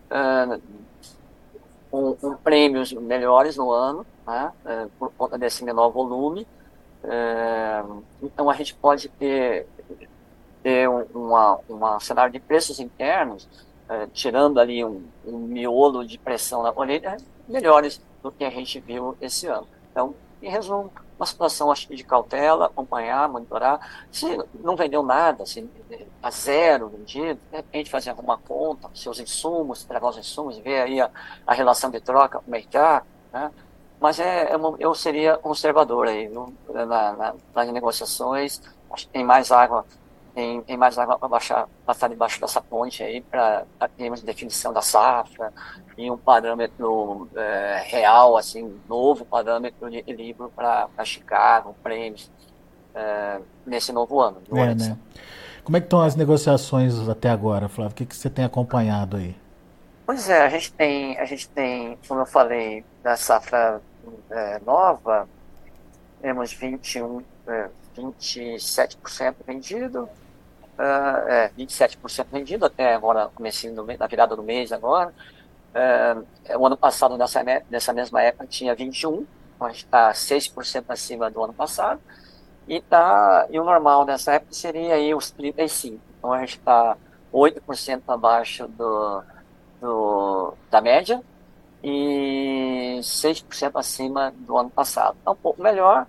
uh, 0.10 0.60
com, 1.92 2.16
com, 2.16 2.36
prêmios 2.38 2.92
melhores 2.94 3.58
no 3.58 3.72
ano, 3.72 4.04
né, 4.26 4.52
uh, 4.66 4.90
por 4.98 5.12
conta 5.12 5.38
desse 5.38 5.64
menor 5.64 5.90
volume. 5.90 6.48
Então, 8.22 8.50
a 8.50 8.54
gente 8.56 8.74
pode 8.74 9.08
ter, 9.08 9.68
ter 10.62 10.90
um 10.90 11.06
uma, 11.14 11.60
uma 11.68 12.00
cenário 12.00 12.32
de 12.32 12.40
preços 12.40 12.80
internos, 12.80 13.48
tirando 14.14 14.60
ali 14.60 14.86
um, 14.86 15.04
um 15.26 15.38
miolo 15.40 16.06
de 16.06 16.18
pressão 16.18 16.62
na 16.62 16.72
colheita, 16.72 17.18
melhores 17.48 18.02
do 18.22 18.32
que 18.32 18.44
a 18.44 18.50
gente 18.50 18.80
viu 18.80 19.18
esse 19.20 19.48
ano. 19.48 19.68
Então, 19.92 20.14
em 20.42 20.50
resumo, 20.50 20.92
uma 21.18 21.26
situação 21.26 21.70
acho, 21.70 21.94
de 21.94 22.04
cautela, 22.04 22.68
acompanhar, 22.68 23.28
monitorar. 23.28 24.06
Se 24.10 24.26
não 24.64 24.76
vendeu 24.76 25.04
nada, 25.04 25.46
se 25.46 25.70
a 26.24 26.32
zero 26.32 26.88
vendido, 26.88 27.40
de 27.52 27.58
repente 27.58 27.90
fazer 27.90 28.12
alguma 28.12 28.38
conta, 28.38 28.90
seus 28.94 29.20
insumos, 29.20 29.84
tragar 29.84 30.10
os 30.10 30.18
insumos, 30.18 30.58
ver 30.60 30.82
aí 30.82 31.02
a, 31.02 31.10
a 31.46 31.54
relação 31.54 31.90
de 31.90 32.00
troca, 32.00 32.40
como 32.40 32.56
é 32.56 32.62
que 32.62 32.68
está, 32.68 33.04
né? 33.34 33.52
Mas 34.00 34.18
é, 34.18 34.54
é 34.54 34.56
uma, 34.56 34.78
eu 34.80 34.96
seria 34.96 35.36
conservador 35.38 36.08
aí, 36.08 36.28
viu? 36.28 36.54
Na, 36.70 36.86
na, 36.86 37.36
nas 37.54 37.70
negociações, 37.70 38.62
acho 38.90 39.08
que 39.08 39.12
tem 39.12 39.26
mais 39.26 39.52
água 39.52 39.86
tem, 40.34 40.62
tem 40.62 40.78
mais 40.78 40.98
água 40.98 41.18
para 41.18 41.68
passar 41.86 42.08
debaixo 42.08 42.40
dessa 42.40 42.62
ponte 42.62 43.04
aí 43.04 43.22
para 43.22 43.66
termos 43.98 44.20
de 44.20 44.26
definição 44.26 44.72
da 44.72 44.82
safra 44.82 45.54
e 45.98 46.10
um 46.10 46.18
parâmetro 46.18 47.28
é, 47.36 47.84
real, 47.86 48.38
assim, 48.38 48.80
novo 48.88 49.26
parâmetro 49.26 49.90
de 49.90 49.98
equilíbrio 49.98 50.52
para 50.56 50.90
Chicago, 51.04 51.76
prêmios, 51.84 52.32
é, 52.96 53.40
nesse 53.66 53.92
novo 53.92 54.20
ano. 54.20 54.42
É, 54.54 54.76
né? 54.76 54.98
Como 55.64 55.78
é 55.78 55.80
que 55.80 55.86
estão 55.86 56.02
as 56.02 56.16
negociações 56.16 57.08
até 57.08 57.30
agora, 57.30 57.68
Flávio? 57.68 57.92
O 57.92 57.96
que, 57.96 58.06
que 58.06 58.16
você 58.16 58.30
tem 58.30 58.46
acompanhado 58.46 59.18
aí? 59.18 59.36
Pois 60.06 60.28
é, 60.30 60.42
a 60.42 60.50
gente 60.50 60.74
tem, 60.74 61.20
a 61.20 61.26
gente 61.26 61.48
tem, 61.50 61.98
como 62.08 62.22
eu 62.22 62.26
falei, 62.26 62.84
da 63.04 63.16
safra 63.16 63.82
é, 64.32 64.60
nova, 64.66 65.28
temos 66.22 66.52
21, 66.52 67.22
é, 67.48 67.70
27% 68.00 69.36
vendido, 69.46 70.04
uh, 70.04 71.28
é, 71.28 71.52
27% 71.58 72.28
vendido 72.32 72.66
até 72.66 72.94
agora, 72.94 73.30
comecinho 73.36 73.76
do, 73.76 73.86
na 73.86 74.08
virada 74.08 74.36
do 74.36 74.44
mês 74.44 74.72
agora. 74.72 75.14
Uh, 75.70 76.58
o 76.58 76.66
ano 76.66 76.78
passado, 76.78 77.18
nessa, 77.18 77.44
nessa 77.70 77.94
mesma 77.94 78.22
época, 78.22 78.48
tinha 78.48 78.76
21%, 78.76 79.26
então 79.56 79.68
a 79.68 79.72
gente 79.72 79.86
está 79.86 80.12
6% 80.12 80.86
acima 80.88 81.30
do 81.30 81.44
ano 81.44 81.54
passado. 81.54 82.02
E, 82.68 82.80
tá, 82.82 83.48
e 83.50 83.60
o 83.60 83.64
normal 83.64 84.06
nessa 84.06 84.34
época 84.34 84.54
seria 84.54 84.94
aí 84.94 85.14
os 85.14 85.34
35%. 85.34 86.00
Então 86.18 86.32
a 86.34 86.40
gente 86.40 86.58
está 86.58 86.96
8% 87.34 88.02
abaixo 88.08 88.68
do, 88.68 89.24
do, 89.82 90.54
da 90.70 90.82
média 90.82 91.22
e 91.84 93.00
6% 93.02 93.72
acima 93.76 94.34
do 94.36 94.58
ano 94.58 94.70
passado. 94.70 95.18
É 95.26 95.30
um 95.30 95.36
pouco 95.36 95.62
melhor 95.62 96.06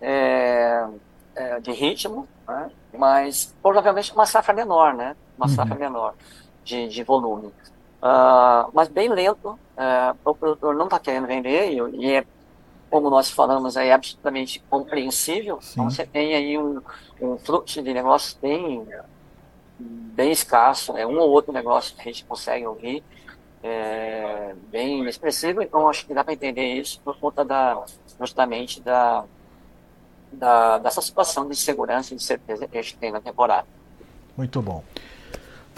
é, 0.00 0.86
é, 1.38 1.60
de 1.60 1.72
ritmo, 1.72 2.26
né? 2.46 2.70
mas 2.96 3.54
provavelmente 3.62 4.12
uma 4.12 4.26
safra 4.26 4.52
menor, 4.52 4.94
né? 4.94 5.16
Uma 5.36 5.46
uhum. 5.46 5.54
safra 5.54 5.74
menor 5.76 6.14
de, 6.64 6.88
de 6.88 7.02
volume. 7.04 7.46
Uh, 7.46 8.70
mas 8.72 8.88
bem 8.88 9.08
lento, 9.08 9.50
uh, 9.50 10.16
o 10.24 10.34
produtor 10.34 10.74
não 10.74 10.84
está 10.84 10.98
querendo 10.98 11.26
vender 11.26 11.72
e, 11.72 11.96
e, 11.96 12.12
é, 12.12 12.24
como 12.90 13.10
nós 13.10 13.30
falamos, 13.30 13.76
é 13.76 13.92
absolutamente 13.92 14.60
compreensível. 14.68 15.60
Sim. 15.60 15.72
Então 15.72 15.90
você 15.90 16.06
tem 16.06 16.34
aí 16.34 16.58
um, 16.58 16.80
um 17.20 17.38
fluxo 17.38 17.82
de 17.82 17.92
negócios 17.92 18.34
bem, 18.40 18.86
bem 19.78 20.32
escasso, 20.32 20.96
é 20.96 21.06
um 21.06 21.18
ou 21.18 21.30
outro 21.30 21.52
negócio 21.52 21.94
que 21.94 22.02
a 22.02 22.04
gente 22.04 22.24
consegue 22.24 22.66
ouvir, 22.66 23.02
é, 23.62 24.54
bem 24.70 25.04
expressivo, 25.08 25.62
então 25.62 25.88
acho 25.88 26.06
que 26.06 26.14
dá 26.14 26.22
para 26.22 26.32
entender 26.32 26.74
isso 26.74 27.00
por 27.04 27.18
conta 27.18 27.44
da, 27.44 27.84
justamente 28.20 28.80
da, 28.80 29.24
da, 30.32 30.78
dessa 30.78 31.00
situação 31.00 31.48
de 31.48 31.56
segurança 31.56 32.14
e 32.14 32.16
de 32.16 32.22
certeza 32.22 32.66
que 32.66 32.78
a 32.78 32.82
gente 32.82 32.96
tem 32.96 33.10
na 33.12 33.20
temporada. 33.20 33.66
Muito 34.36 34.62
bom. 34.62 34.82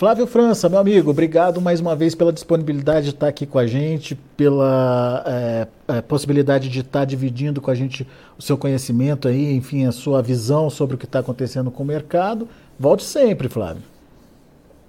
Flávio 0.00 0.26
França, 0.26 0.66
meu 0.66 0.78
amigo, 0.78 1.10
obrigado 1.10 1.60
mais 1.60 1.78
uma 1.78 1.94
vez 1.94 2.14
pela 2.14 2.32
disponibilidade 2.32 3.08
de 3.08 3.10
estar 3.10 3.28
aqui 3.28 3.44
com 3.44 3.58
a 3.58 3.66
gente, 3.66 4.14
pela 4.34 5.22
é, 5.26 5.68
é, 5.88 6.00
possibilidade 6.00 6.70
de 6.70 6.80
estar 6.80 7.04
dividindo 7.04 7.60
com 7.60 7.70
a 7.70 7.74
gente 7.74 8.08
o 8.38 8.40
seu 8.40 8.56
conhecimento 8.56 9.28
aí, 9.28 9.54
enfim, 9.54 9.86
a 9.86 9.92
sua 9.92 10.22
visão 10.22 10.70
sobre 10.70 10.94
o 10.94 10.98
que 10.98 11.04
está 11.04 11.18
acontecendo 11.18 11.70
com 11.70 11.82
o 11.82 11.86
mercado. 11.86 12.48
Volte 12.78 13.02
sempre, 13.04 13.46
Flávio. 13.46 13.82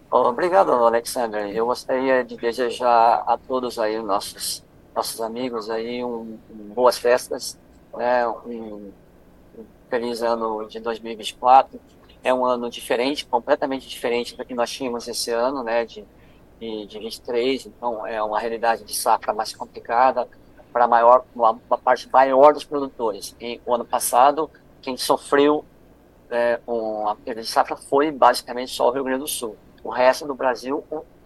Obrigado, 0.10 0.71
Alexander. 0.71 1.45
Eu 1.50 1.65
gostaria 1.65 2.24
de 2.24 2.38
desejar 2.38 3.24
a 3.28 3.38
todos 3.38 3.78
aí, 3.80 4.02
nossos, 4.02 4.63
nossos 4.95 5.19
amigos 5.19 5.69
aí, 5.69 6.02
um, 6.06 6.38
um 6.50 6.74
boas 6.74 6.97
festas, 6.97 7.58
né, 7.97 8.26
um, 8.45 8.91
feliz 9.92 10.24
ano 10.24 10.66
de 10.68 10.80
2024. 10.80 11.80
É 12.24 12.34
um 12.34 12.46
ano 12.46 12.70
diferente, 12.70 13.26
completamente 13.26 13.88
diferente 13.88 14.38
do 14.38 14.46
que 14.46 14.54
nós 14.54 14.72
tínhamos 14.72 15.08
esse 15.08 15.32
ano, 15.32 15.64
né, 15.64 15.86
de, 15.86 16.06
de, 16.60 16.86
de 16.88 17.00
23. 17.00 17.66
Então, 17.66 18.08
é 18.08 18.24
uma 18.24 18.40
realidade 18.40 18.86
de 18.86 18.96
safra 18.96 19.34
mais 19.34 19.54
complicada 19.54 20.28
para 20.72 20.88
maior, 20.88 21.26
uma, 21.36 21.52
uma, 21.52 21.78
parte 21.78 22.10
maior 22.10 22.54
dos 22.54 22.64
produtores. 22.64 23.36
E 23.42 23.60
o 23.66 23.76
ano 23.76 23.84
passado, 23.84 24.50
quem 24.82 24.96
sofreu 24.96 25.66
é, 26.30 26.60
com 26.66 27.10
a 27.10 27.16
perda 27.16 27.42
de 27.42 27.48
safra 27.48 27.76
foi 27.76 28.10
basicamente 28.12 28.72
só 28.72 28.88
o 28.88 28.92
Rio 28.92 29.04
Grande 29.04 29.20
do 29.20 29.28
Sul. 29.28 29.58
O 29.84 29.90
resto 29.90 30.26
do 30.26 30.36
Brasil 30.36 30.84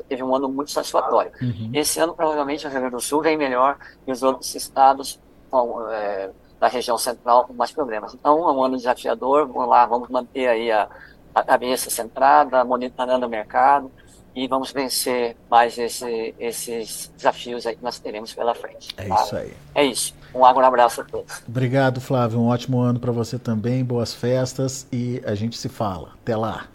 teve 0.08 0.24
um 0.24 0.34
ano 0.34 0.48
muito 0.50 0.72
satisfatório. 0.72 1.32
Uhum. 1.42 1.72
Esse 1.74 2.00
ano, 2.00 2.16
provavelmente, 2.16 2.66
o 2.66 2.70
Rio 2.70 2.80
Grande 2.80 2.96
do 2.96 3.02
Sul 3.02 3.22
vem 3.22 3.38
melhor 3.38 3.78
e 4.08 4.12
os 4.12 4.24
outros 4.24 4.56
estados 4.56 5.20
vão, 5.52 5.88
é, 5.92 6.32
da 6.60 6.68
região 6.68 6.98
central 6.98 7.46
com 7.46 7.54
mais 7.54 7.72
problemas. 7.72 8.14
Então, 8.14 8.50
é 8.50 8.54
um 8.54 8.64
ano 8.64 8.78
desafiador, 8.78 9.48
vamos 9.48 9.68
lá, 9.68 9.86
vamos 9.86 10.10
manter 10.10 10.48
aí 10.48 10.72
a, 10.72 10.88
a 11.34 11.44
cabeça 11.44 11.90
centrada, 11.90 12.64
monitorando 12.64 13.26
o 13.26 13.30
mercado 13.30 13.92
e 14.36 14.48
vamos 14.48 14.72
vencer 14.72 15.38
mais 15.50 15.78
esse, 15.78 16.36
esses 16.38 17.12
desafios 17.16 17.66
aí 17.66 17.76
que 17.76 17.84
nós 17.84 17.98
teremos 18.00 18.34
pela 18.34 18.54
frente. 18.54 18.94
É 18.98 19.08
tá? 19.08 19.16
isso 19.16 19.36
aí. 19.36 19.54
É 19.74 19.84
isso. 19.84 20.14
Um 20.34 20.44
abraço 20.44 21.00
a 21.00 21.04
todos. 21.06 21.42
Obrigado, 21.48 22.02
Flávio. 22.02 22.40
Um 22.40 22.48
ótimo 22.48 22.80
ano 22.82 23.00
para 23.00 23.14
você 23.14 23.40
também. 23.40 23.86
Boas 23.86 24.14
festas 24.14 24.86
e 24.92 25.22
a 25.26 25.34
gente 25.34 25.58
se 25.58 25.70
fala. 25.70 26.10
Até 26.22 26.36
lá. 26.36 26.68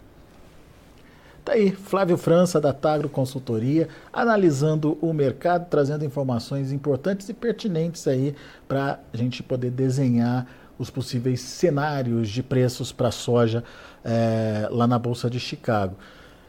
Tá 1.51 1.55
aí, 1.55 1.69
Flávio 1.69 2.15
França, 2.15 2.61
da 2.61 2.71
Tagro 2.71 3.09
Consultoria, 3.09 3.89
analisando 4.13 4.97
o 5.01 5.11
mercado, 5.11 5.67
trazendo 5.69 6.05
informações 6.05 6.71
importantes 6.71 7.27
e 7.27 7.33
pertinentes 7.33 8.07
aí 8.07 8.33
para 8.69 9.01
a 9.13 9.17
gente 9.17 9.43
poder 9.43 9.69
desenhar 9.69 10.47
os 10.79 10.89
possíveis 10.89 11.41
cenários 11.41 12.29
de 12.29 12.41
preços 12.41 12.93
para 12.93 13.11
soja 13.11 13.65
é, 14.01 14.65
lá 14.71 14.87
na 14.87 14.97
Bolsa 14.97 15.29
de 15.29 15.41
Chicago. 15.41 15.97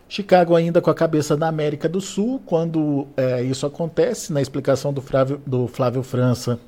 Chicago 0.09 0.55
ainda 0.55 0.81
com 0.81 0.89
a 0.89 0.95
cabeça 0.95 1.37
na 1.37 1.49
América 1.49 1.89
do 1.89 2.01
Sul, 2.01 2.41
quando 2.47 3.09
é, 3.17 3.43
isso 3.43 3.67
acontece, 3.67 4.33
na 4.33 4.41
explicação 4.41 4.93
do 4.93 5.03
Flávio, 5.03 5.43
do 5.45 5.67
Flávio 5.67 6.05
França, 6.05 6.61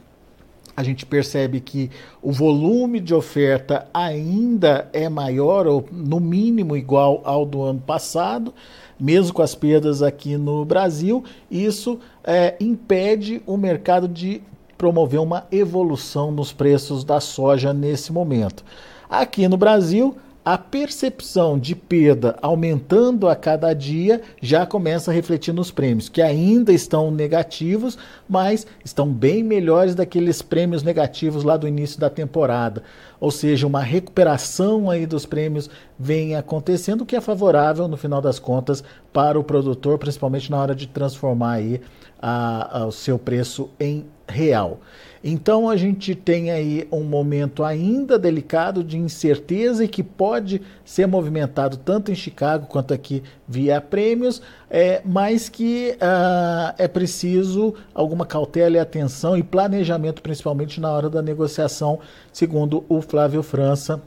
a 0.77 0.83
gente 0.83 1.07
percebe 1.07 1.61
que 1.61 1.91
o 2.21 2.33
volume 2.33 2.99
de 3.01 3.15
oferta 3.15 3.87
ainda 3.95 4.89
é 4.93 5.09
maior, 5.09 5.67
ou 5.67 5.87
no 5.93 6.19
mínimo 6.19 6.77
igual 6.77 7.21
ao 7.25 7.47
do 7.47 7.63
ano 7.63 7.81
passado, 7.81 8.53
mesmo 8.99 9.33
com 9.33 9.43
as 9.43 9.55
perdas 9.55 10.03
aqui 10.03 10.37
no 10.37 10.65
Brasil. 10.65 11.23
Isso 11.51 11.99
é, 12.25 12.57
impede 12.61 13.41
o 13.47 13.57
mercado 13.57 14.09
de 14.09 14.43
promover 14.77 15.21
uma 15.21 15.47
evolução 15.53 16.33
nos 16.33 16.53
preços 16.53 17.05
da 17.05 17.21
soja 17.21 17.73
nesse 17.73 18.13
momento. 18.13 18.65
Aqui 19.09 19.47
no 19.47 19.57
Brasil, 19.57 20.17
a 20.44 20.59
percepção 20.59 21.59
de 21.59 21.74
perda 21.74 22.37
aumentando 22.42 23.28
a 23.28 23.35
cada 23.35 23.72
dia 23.72 24.20
já 24.42 24.66
começa 24.66 25.11
a 25.11 25.14
refletir 25.14 25.54
nos 25.54 25.70
prêmios, 25.70 26.11
que 26.11 26.20
ainda 26.20 26.70
estão 26.70 27.11
negativos, 27.11 27.96
mas 28.28 28.66
estão 28.85 29.09
bem 29.09 29.42
melhores 29.42 29.94
daqueles 29.94 30.42
prêmios 30.42 30.83
negativos 30.83 31.44
lá 31.44 31.57
do 31.57 31.66
início 31.66 31.98
da 31.98 32.11
temporada. 32.11 32.83
Ou 33.18 33.30
seja, 33.30 33.66
uma 33.66 33.80
recuperação 33.80 34.90
aí 34.90 35.07
dos 35.07 35.24
prêmios 35.24 35.70
vem 35.98 36.37
acontecendo, 36.37 37.00
o 37.00 37.07
que 37.07 37.16
é 37.16 37.22
favorável 37.22 37.88
no 37.88 37.96
final 37.96 38.20
das 38.20 38.38
contas 38.38 38.85
para 39.14 39.40
o 39.40 39.44
produtor, 39.44 39.98
principalmente 39.98 40.50
na 40.50 40.61
hora 40.61 40.74
de 40.74 40.87
transformar 40.87 41.52
aí 41.52 41.80
a, 42.20 42.80
a, 42.80 42.87
o 42.87 42.92
seu 42.92 43.18
preço 43.18 43.70
em 43.80 44.04
real. 44.28 44.80
Então 45.27 45.71
a 45.71 45.77
gente 45.77 46.15
tem 46.15 46.51
aí 46.51 46.87
um 46.93 47.03
momento 47.03 47.65
ainda 47.65 48.19
delicado 48.19 48.85
de 48.85 48.99
incerteza 48.99 49.83
e 49.83 49.89
que 49.89 50.03
pode 50.03 50.61
ser 50.85 51.07
movimentado 51.07 51.79
tanto 51.79 52.13
em 52.13 52.15
Chicago 52.15 52.67
quanto 52.67 52.93
aqui 52.93 53.23
via 53.49 53.81
prêmios, 53.81 54.43
é, 54.69 55.01
mas 55.03 55.49
que 55.49 55.97
uh, 55.97 56.75
é 56.77 56.87
preciso 56.87 57.75
alguma 57.95 58.27
cautela 58.27 58.77
e 58.77 58.79
atenção 58.79 59.35
e 59.35 59.43
planejamento, 59.43 60.21
principalmente 60.21 60.79
na 60.79 60.93
hora 60.93 61.09
da 61.09 61.23
negociação, 61.23 62.01
segundo 62.31 62.85
o 62.87 63.01
Flávio 63.01 63.43
França. 63.43 64.03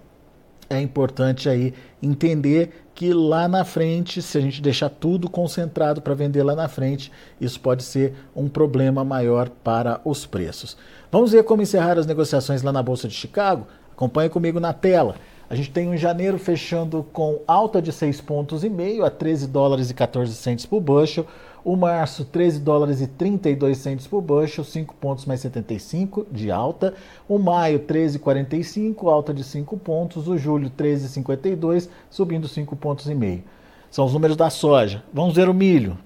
É 0.70 0.82
importante 0.82 1.48
aí 1.48 1.74
entender 2.02 2.88
que 2.94 3.14
lá 3.14 3.48
na 3.48 3.64
frente, 3.64 4.22
se 4.22 4.38
a 4.38 4.42
gente 4.42 4.62
deixar 4.62 4.90
tudo 4.90 5.30
concentrado 5.30 6.02
para 6.02 6.14
vender 6.14 6.44
lá 6.44 6.56
na 6.56 6.68
frente, 6.68 7.12
isso 7.40 7.60
pode 7.60 7.84
ser 7.84 8.14
um 8.36 8.50
problema 8.50 9.04
maior 9.04 9.50
para 9.50 10.02
os 10.04 10.26
preços. 10.26 10.76
Vamos 11.12 11.32
ver 11.32 11.44
como 11.44 11.62
encerrar 11.62 11.98
as 11.98 12.06
negociações 12.06 12.64
lá 12.64 12.72
na 12.72 12.84
Bolsa 12.84 13.08
de 13.08 13.14
Chicago? 13.14 13.68
Acompanhe 13.92 14.30
comigo 14.30 14.60
na 14.60 14.74
tela. 14.74 15.16
A 15.50 15.56
gente 15.56 15.72
tem 15.72 15.88
um 15.88 15.96
janeiro 15.96 16.38
fechando 16.38 17.06
com 17.14 17.40
alta 17.48 17.82
de 17.82 17.94
6 17.94 18.20
pontos 18.22 18.64
e 18.64 18.70
meio 18.70 19.06
a 19.06 19.10
13 19.10 19.48
dólares 19.48 19.90
e 19.90 19.94
14 19.94 20.34
centes 20.34 20.66
por 20.66 20.82
bushel. 20.82 21.26
O 21.68 21.76
março, 21.76 22.24
13 22.24 22.62
dólares 22.62 23.02
e 23.02 23.08
32 23.08 23.78
centes 23.78 24.08
por 24.08 24.22
bushel, 24.22 24.64
5 24.64 24.96
pontos 24.96 25.26
mais 25.26 25.42
75 25.42 26.26
de 26.32 26.50
alta. 26.50 26.94
O 27.28 27.38
maio, 27.38 27.82
13,45, 27.82 29.12
alta 29.12 29.34
de 29.34 29.44
5 29.44 29.76
pontos. 29.76 30.30
O 30.30 30.38
julho, 30.38 30.70
13,52, 30.70 31.90
subindo 32.10 32.48
5 32.48 32.74
pontos 32.78 33.10
e 33.10 33.14
meio. 33.14 33.44
São 33.92 34.06
os 34.06 34.14
números 34.14 34.38
da 34.38 34.50
soja. 34.50 35.04
Vamos 35.14 35.36
ver 35.36 35.50
o 35.50 35.54
milho. 35.54 35.98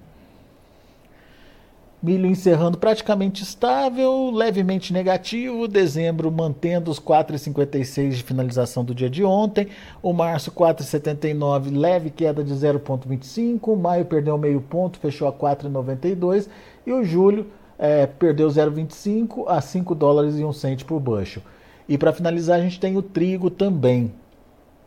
Milho 2.03 2.25
encerrando 2.25 2.79
praticamente 2.79 3.43
estável, 3.43 4.31
levemente 4.31 4.91
negativo. 4.91 5.67
Dezembro 5.67 6.31
mantendo 6.31 6.89
os 6.89 6.99
4,56 6.99 8.09
de 8.09 8.23
finalização 8.23 8.83
do 8.83 8.95
dia 8.95 9.07
de 9.07 9.23
ontem. 9.23 9.67
O 10.01 10.11
março 10.11 10.51
4,79, 10.51 11.77
leve 11.77 12.09
queda 12.09 12.43
de 12.43 12.55
0,25. 12.55 13.77
Maio 13.77 14.05
perdeu 14.05 14.35
meio 14.35 14.59
ponto, 14.61 14.97
fechou 14.97 15.27
a 15.27 15.31
4,92. 15.31 16.49
E 16.87 16.91
o 16.91 17.03
julho 17.03 17.45
é, 17.77 18.07
perdeu 18.07 18.47
0,25 18.47 19.43
a 19.47 19.61
5 19.61 19.93
dólares 19.93 20.39
e 20.39 20.43
1 20.43 20.53
cento 20.53 20.85
por 20.87 20.99
bushel. 20.99 21.43
E 21.87 21.99
para 21.99 22.11
finalizar, 22.11 22.57
a 22.57 22.63
gente 22.63 22.79
tem 22.79 22.97
o 22.97 23.03
trigo 23.03 23.51
também. 23.51 24.11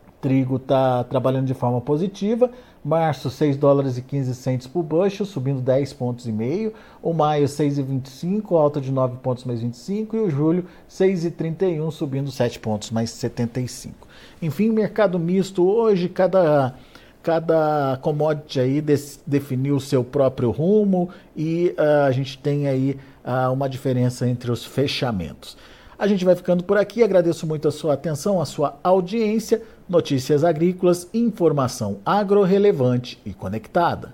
O 0.09 0.11
trigo 0.19 0.57
está 0.57 1.05
trabalhando 1.05 1.45
de 1.45 1.53
forma 1.53 1.79
positiva. 1.79 2.51
Março, 2.85 3.31
6 3.31 3.57
dólares 3.57 3.97
e 3.97 4.01
15 4.03 4.35
centos 4.35 4.67
por 4.67 4.83
bushel, 4.83 5.25
subindo 5.25 5.59
10 5.59 5.91
pontos 5.93 6.27
e 6.27 6.31
meio. 6.31 6.71
O 7.01 7.13
maio, 7.13 7.47
6,25, 7.47 8.55
alta 8.55 8.79
de 8.79 8.91
9 8.91 9.17
pontos 9.17 9.43
mais 9.43 9.59
25. 9.59 10.15
E 10.15 10.19
o 10.19 10.29
julho, 10.29 10.65
6,31, 10.87 11.89
subindo 11.89 12.29
7 12.29 12.59
pontos 12.59 12.91
mais 12.91 13.09
75. 13.09 14.07
Enfim, 14.39 14.69
mercado 14.69 15.17
misto 15.17 15.67
hoje, 15.67 16.07
cada 16.07 16.75
cada 17.23 17.97
commodity 18.03 18.59
aí 18.59 18.83
definiu 19.25 19.77
o 19.77 19.81
seu 19.81 20.03
próprio 20.03 20.51
rumo 20.51 21.09
e 21.35 21.73
uh, 21.75 22.05
a 22.05 22.11
gente 22.11 22.37
tem 22.37 22.67
aí 22.67 22.99
uh, 23.25 23.51
uma 23.51 23.67
diferença 23.67 24.29
entre 24.29 24.51
os 24.51 24.63
fechamentos. 24.63 25.57
A 25.97 26.07
gente 26.07 26.25
vai 26.25 26.35
ficando 26.35 26.63
por 26.63 26.77
aqui, 26.77 27.01
agradeço 27.01 27.47
muito 27.47 27.67
a 27.67 27.71
sua 27.71 27.93
atenção, 27.93 28.41
a 28.41 28.45
sua 28.45 28.77
audiência. 28.83 29.61
Notícias 29.87 30.43
agrícolas, 30.43 31.07
informação 31.13 31.99
agro-relevante 32.05 33.19
e 33.25 33.33
conectada. 33.33 34.13